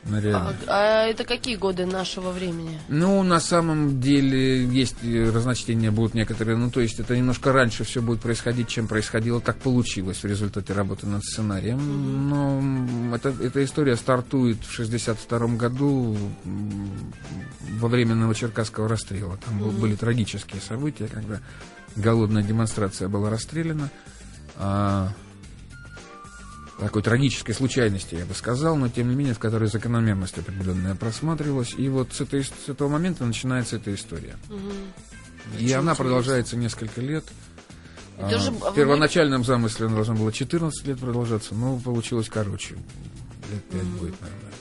На 0.09 0.19
А, 0.19 0.55
а 0.67 1.07
это 1.07 1.25
какие 1.25 1.57
годы 1.57 1.85
нашего 1.87 2.31
времени? 2.31 2.79
Ну, 2.89 3.23
на 3.23 3.41
самом 3.41 4.01
деле, 4.01 4.65
есть 4.65 4.97
э, 5.03 5.31
разночтения 5.31 5.91
будут 5.91 6.15
некоторые. 6.15 6.57
Ну, 6.57 6.71
то 6.71 6.81
есть, 6.81 6.99
это 6.99 7.17
немножко 7.17 7.53
раньше 7.53 7.85
все 7.85 8.01
будет 8.01 8.21
происходить, 8.21 8.69
чем 8.69 8.89
происходило. 8.89 9.41
Так 9.41 9.57
получилось 9.59 10.23
в 10.23 10.27
результате 10.27 10.73
работы 10.73 11.07
над 11.07 11.23
сценарием. 11.25 12.29
Но 12.31 12.59
м, 12.59 13.15
это, 13.15 13.29
эта 13.41 13.63
история 13.65 13.97
стартует 13.97 14.65
в 14.65 14.73
62 14.73 15.39
году 15.57 16.17
во 17.79 17.89
время 17.89 18.15
Новочеркасского 18.15 18.89
расстрела. 18.89 19.37
Там 19.45 19.59
был- 19.59 19.71
были 19.71 19.95
трагические 19.95 20.61
события, 20.61 21.07
когда 21.07 21.41
голодная 21.97 22.43
демонстрация 22.43 23.09
была 23.09 23.31
расстреляна. 23.31 23.91
А, 24.57 25.13
такой 26.79 27.03
трагической 27.03 27.55
случайности, 27.55 28.15
я 28.15 28.25
бы 28.25 28.35
сказал, 28.35 28.77
но 28.77 28.89
тем 28.89 29.09
не 29.09 29.17
менее, 29.17 29.35
в 29.35 29.39
которой 29.39 29.69
закономерность 29.69 30.39
определенная 30.39 30.95
просматривалась. 30.95 31.75
И 31.77 31.89
вот 31.89 32.13
с, 32.13 32.21
этой, 32.21 32.45
с 32.45 32.69
этого 32.69 32.89
момента 32.89 33.25
начинается 33.25 33.77
эта 33.77 33.95
история. 33.95 34.37
И 34.49 35.65
Очень 35.65 35.75
она 35.75 35.93
интересно. 35.93 35.95
продолжается 35.97 36.57
несколько 36.57 37.01
лет. 37.01 37.25
А, 38.19 38.31
тоже 38.31 38.51
в 38.51 38.75
первоначальном 38.75 39.45
замысле 39.45 39.87
она 39.87 39.97
должна 39.97 40.15
была 40.15 40.33
14 40.33 40.87
лет 40.87 40.99
продолжаться, 40.99 41.55
но 41.55 41.79
получилось 41.79 42.29
короче. 42.29 42.75
Лет 42.75 43.65
5 43.71 43.83
будет, 43.85 44.21
наверное. 44.21 44.53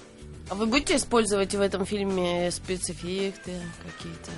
А 0.50 0.56
вы 0.56 0.66
будете 0.66 0.96
использовать 0.96 1.54
в 1.54 1.60
этом 1.60 1.86
фильме 1.86 2.50
спецэффекты 2.52 3.54
какие-то? 3.84 4.32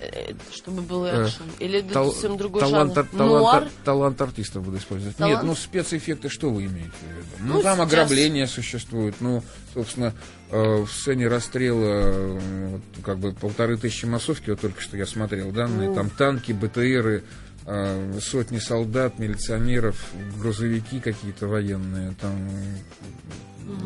Э, 0.00 0.32
Чтобы 0.52 0.80
был 0.82 1.04
Э, 1.04 1.26
экшен? 1.26 1.44
Или 1.58 1.82
Тал- 1.82 2.10
совсем 2.10 2.36
другой 2.38 2.60
талант, 2.62 2.94
жанр? 2.94 3.08
талант- 3.10 3.30
Нуар? 3.40 3.68
талант 3.84 4.20
артиста 4.22 4.60
буду 4.60 4.78
использовать. 4.78 5.16
Талант? 5.16 5.34
Нет, 5.36 5.44
ну 5.44 5.54
спецэффекты 5.54 6.28
что 6.30 6.50
вы 6.50 6.64
имеете 6.66 6.90
в 6.90 7.02
виду? 7.16 7.26
Ну, 7.40 7.54
Ну, 7.54 7.62
там 7.62 7.76
сейчас- 7.76 7.92
ограбления 7.92 8.46
существуют. 8.46 9.16
Ну, 9.20 9.42
собственно, 9.74 10.14
э, 10.50 10.82
в 10.82 10.88
сцене 10.90 11.28
расстрела 11.28 11.84
э, 11.84 12.38
вот, 12.70 13.04
как 13.04 13.18
бы 13.18 13.32
полторы 13.32 13.76
тысячи 13.76 14.06
массовки, 14.06 14.50
вот 14.50 14.60
только 14.60 14.80
что 14.80 14.96
я 14.96 15.04
смотрел 15.06 15.50
данные, 15.52 15.94
там 15.94 16.08
танки, 16.10 16.52
БТРы, 16.52 17.22
э, 17.66 18.18
сотни 18.22 18.58
солдат, 18.58 19.18
милиционеров, 19.18 19.96
грузовики 20.38 20.98
какие-то 21.00 21.46
военные, 21.46 22.14
там 22.20 22.50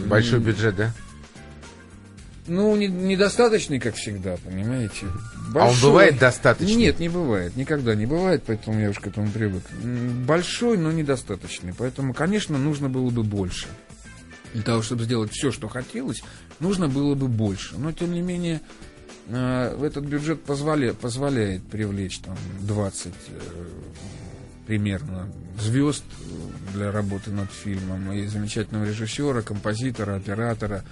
Большой 0.07 0.39
бюджет, 0.39 0.77
да? 0.77 0.93
Ну, 2.47 2.77
не- 2.77 2.89
недостаточный, 2.89 3.81
как 3.81 3.95
всегда, 3.95 4.37
понимаете. 4.45 5.07
А 5.55 5.69
он 5.69 5.75
бывает 5.81 6.19
достаточный? 6.19 6.75
Нет, 6.75 6.99
не 6.99 7.09
бывает. 7.09 7.57
Никогда 7.57 7.95
не 7.95 8.05
бывает, 8.07 8.43
поэтому 8.47 8.79
я 8.81 8.91
уж 8.91 8.99
к 8.99 9.07
этому 9.07 9.31
привык. 9.31 9.63
Большой, 10.27 10.77
но 10.77 10.93
недостаточный. 10.93 11.73
Поэтому, 11.77 12.13
конечно, 12.13 12.59
нужно 12.59 12.91
было 12.91 13.09
бы 13.11 13.23
больше. 13.23 13.67
Для 14.53 14.63
того, 14.63 14.83
чтобы 14.83 15.05
сделать 15.05 15.33
все, 15.33 15.51
что 15.53 15.69
хотелось, 15.69 16.23
нужно 16.61 16.89
было 16.89 17.15
бы 17.15 17.29
больше. 17.29 17.77
Но, 17.79 17.93
тем 17.93 18.13
не 18.13 18.21
менее, 18.21 18.61
э, 19.29 19.79
этот 19.83 20.05
бюджет 20.05 20.45
позволя- 20.45 20.93
позволяет 20.95 21.63
привлечь 21.65 22.19
там 22.19 22.37
20 22.61 23.15
э, 23.31 23.65
примерно 24.67 25.29
звезд 25.59 26.05
э, 26.21 26.73
для 26.75 26.93
работы 26.93 27.31
над 27.31 27.51
фильмом. 27.51 28.13
И 28.13 28.27
замечательного 28.27 28.85
режиссера, 28.85 29.43
композитора, 29.43 30.17
оператора, 30.17 30.85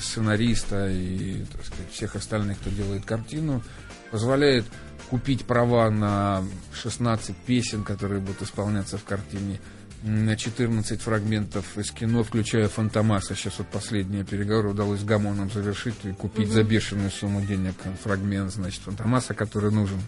сценариста 0.00 0.88
и 0.90 1.44
так 1.44 1.64
сказать, 1.64 1.90
всех 1.92 2.16
остальных, 2.16 2.58
кто 2.58 2.70
делает 2.70 3.04
картину. 3.04 3.62
Позволяет 4.10 4.64
купить 5.10 5.44
права 5.44 5.90
на 5.90 6.42
16 6.72 7.36
песен, 7.36 7.84
которые 7.84 8.20
будут 8.20 8.42
исполняться 8.42 8.98
в 8.98 9.04
картине, 9.04 9.60
на 10.04 10.36
14 10.36 11.00
фрагментов 11.00 11.78
из 11.78 11.90
кино, 11.90 12.22
включая 12.22 12.68
Фантомаса. 12.68 13.34
Сейчас 13.34 13.58
вот 13.58 13.68
последние 13.68 14.22
переговоры 14.22 14.70
удалось 14.70 15.00
с 15.00 15.04
Гамоном 15.04 15.50
завершить 15.50 15.94
и 16.04 16.12
купить 16.12 16.50
за 16.50 16.62
бешеную 16.62 17.10
сумму 17.10 17.40
денег 17.40 17.74
фрагмент, 18.02 18.52
значит, 18.52 18.82
Фантомаса, 18.82 19.32
который 19.32 19.70
нужен. 19.70 20.00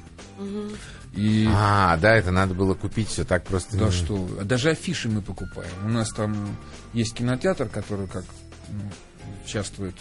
И 1.14 1.48
А, 1.50 1.96
да, 1.96 2.14
это 2.14 2.30
надо 2.30 2.52
было 2.54 2.74
купить 2.74 3.08
все 3.08 3.24
так 3.24 3.44
просто. 3.44 3.78
да 3.78 3.90
что, 3.90 4.28
даже 4.44 4.70
афиши 4.70 5.08
мы 5.08 5.22
покупаем. 5.22 5.70
У 5.86 5.88
нас 5.88 6.10
там 6.10 6.56
есть 6.92 7.14
кинотеатр, 7.14 7.68
который 7.68 8.06
как 8.06 8.24
ну, 8.68 8.82
участвует 9.46 9.94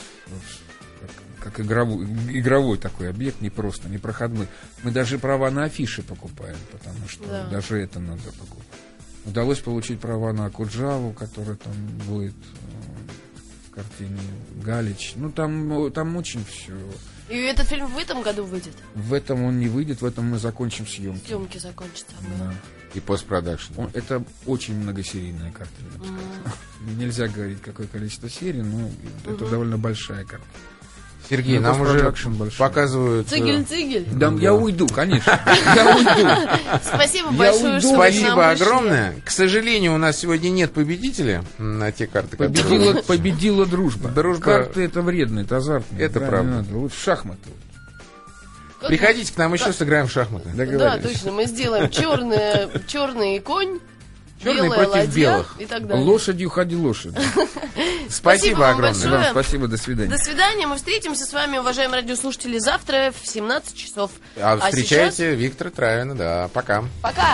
как, 1.39 1.59
игровой, 1.59 2.05
игровой 2.31 2.77
такой 2.79 3.09
объект, 3.09 3.39
не 3.41 3.51
просто, 3.51 3.87
не 3.87 3.99
проходной. 3.99 4.47
Мы 4.83 4.89
даже 4.91 5.19
права 5.19 5.51
на 5.51 5.65
афиши 5.65 6.01
покупаем, 6.01 6.57
потому 6.71 7.07
что 7.07 7.27
Да. 7.27 7.47
даже 7.49 7.77
это 7.77 7.99
надо 7.99 8.23
покупать. 8.39 8.65
Удалось 9.25 9.59
получить 9.59 9.99
права 9.99 10.33
на 10.33 10.49
Куджаву, 10.49 11.13
который 11.13 11.55
там 11.57 11.73
будет 12.07 12.33
э, 12.33 13.67
в 13.67 13.71
картине 13.75 14.19
Галич. 14.63 15.13
Ну, 15.15 15.31
там, 15.31 15.91
там 15.91 16.15
очень 16.15 16.43
все. 16.45 16.73
И 17.29 17.35
этот 17.35 17.67
фильм 17.67 17.87
в 17.87 17.97
этом 17.97 18.21
году 18.21 18.43
выйдет? 18.45 18.73
В 18.93 19.13
этом 19.13 19.43
он 19.43 19.59
не 19.59 19.67
выйдет, 19.67 20.01
в 20.01 20.05
этом 20.05 20.29
мы 20.29 20.37
закончим 20.39 20.85
съемки. 20.87 21.27
Съемки 21.27 21.57
закончатся. 21.57 22.13
Да. 22.39 22.53
И 22.95 22.99
постпродакшн. 23.01 23.73
Он- 23.77 23.89
Это 23.93 24.23
очень 24.45 24.75
многосерийная 24.79 25.51
картина. 25.51 25.89
Нельзя 26.97 27.27
говорить, 27.27 27.61
какое 27.61 27.87
количество 27.87 28.29
серий, 28.29 28.61
но 28.61 28.89
это 29.25 29.45
довольно 29.47 29.77
большая 29.77 30.23
картина. 30.23 30.49
Сергей, 31.27 31.57
Ну, 31.57 31.63
нам 31.63 31.81
уже 31.81 32.03
большой. 32.03 32.51
показывают... 32.59 33.25
э, 33.25 33.29
Цигель-цигель. 33.31 34.05
Да, 34.13 34.31
я 34.39 34.53
уйду, 34.53 34.87
конечно. 34.87 35.39
Я 35.75 35.95
уйду. 35.95 36.29
Спасибо 36.83 37.31
Я 37.31 37.37
большое, 37.37 37.65
уйду. 37.73 37.79
что 37.87 37.95
Спасибо 37.95 38.49
пришли. 38.51 38.65
огромное. 38.65 39.15
К 39.25 39.31
сожалению, 39.31 39.95
у 39.95 39.97
нас 39.97 40.19
сегодня 40.19 40.49
нет 40.49 40.71
победителя 40.71 41.43
на 41.57 41.91
те 41.91 42.05
карты, 42.05 42.37
которые... 42.37 42.53
Победила, 42.63 43.01
победила 43.01 43.65
дружба. 43.65 44.09
Дружба- 44.09 44.39
Карты 44.43 44.83
это 44.83 45.01
вредно, 45.01 45.39
это 45.39 45.57
азартно. 45.57 45.97
Это 45.97 46.19
Да, 46.19 46.27
правда. 46.27 46.65
Лучше 46.71 46.95
в 46.95 47.01
шахматы. 47.03 47.49
Приходите 48.87 49.33
к 49.33 49.37
нам 49.37 49.53
еще, 49.53 49.73
сыграем 49.73 50.07
в 50.07 50.11
шахматы. 50.11 50.49
Да, 50.53 50.97
точно, 50.97 51.31
мы 51.31 51.45
сделаем 51.45 51.89
черный, 51.89 52.69
черный 52.87 53.39
конь, 53.39 53.79
Черный 54.41 54.63
белая 54.63 54.79
против 54.79 54.91
ладья 54.93 55.11
белых. 55.15 55.55
и 55.59 55.65
так 55.65 55.87
далее. 55.87 56.05
Лошадью 56.05 56.49
ходи 56.49 56.75
лошадь. 56.75 57.15
Спасибо 58.09 58.69
огромное. 58.69 59.09
Вам 59.09 59.23
спасибо, 59.31 59.67
до 59.67 59.77
свидания. 59.77 60.09
До 60.09 60.17
свидания, 60.17 60.67
мы 60.67 60.75
встретимся 60.75 61.25
с 61.25 61.33
вами, 61.33 61.57
уважаемые 61.57 62.01
радиослушатели, 62.01 62.59
завтра 62.59 63.13
в 63.19 63.27
17 63.27 63.75
часов. 63.75 64.11
А 64.35 64.57
сейчас 64.57 64.69
встречайте 64.69 65.35
Виктора 65.35 65.69
Травина, 65.71 66.15
да. 66.15 66.49
Пока. 66.53 66.83
Пока! 67.01 67.33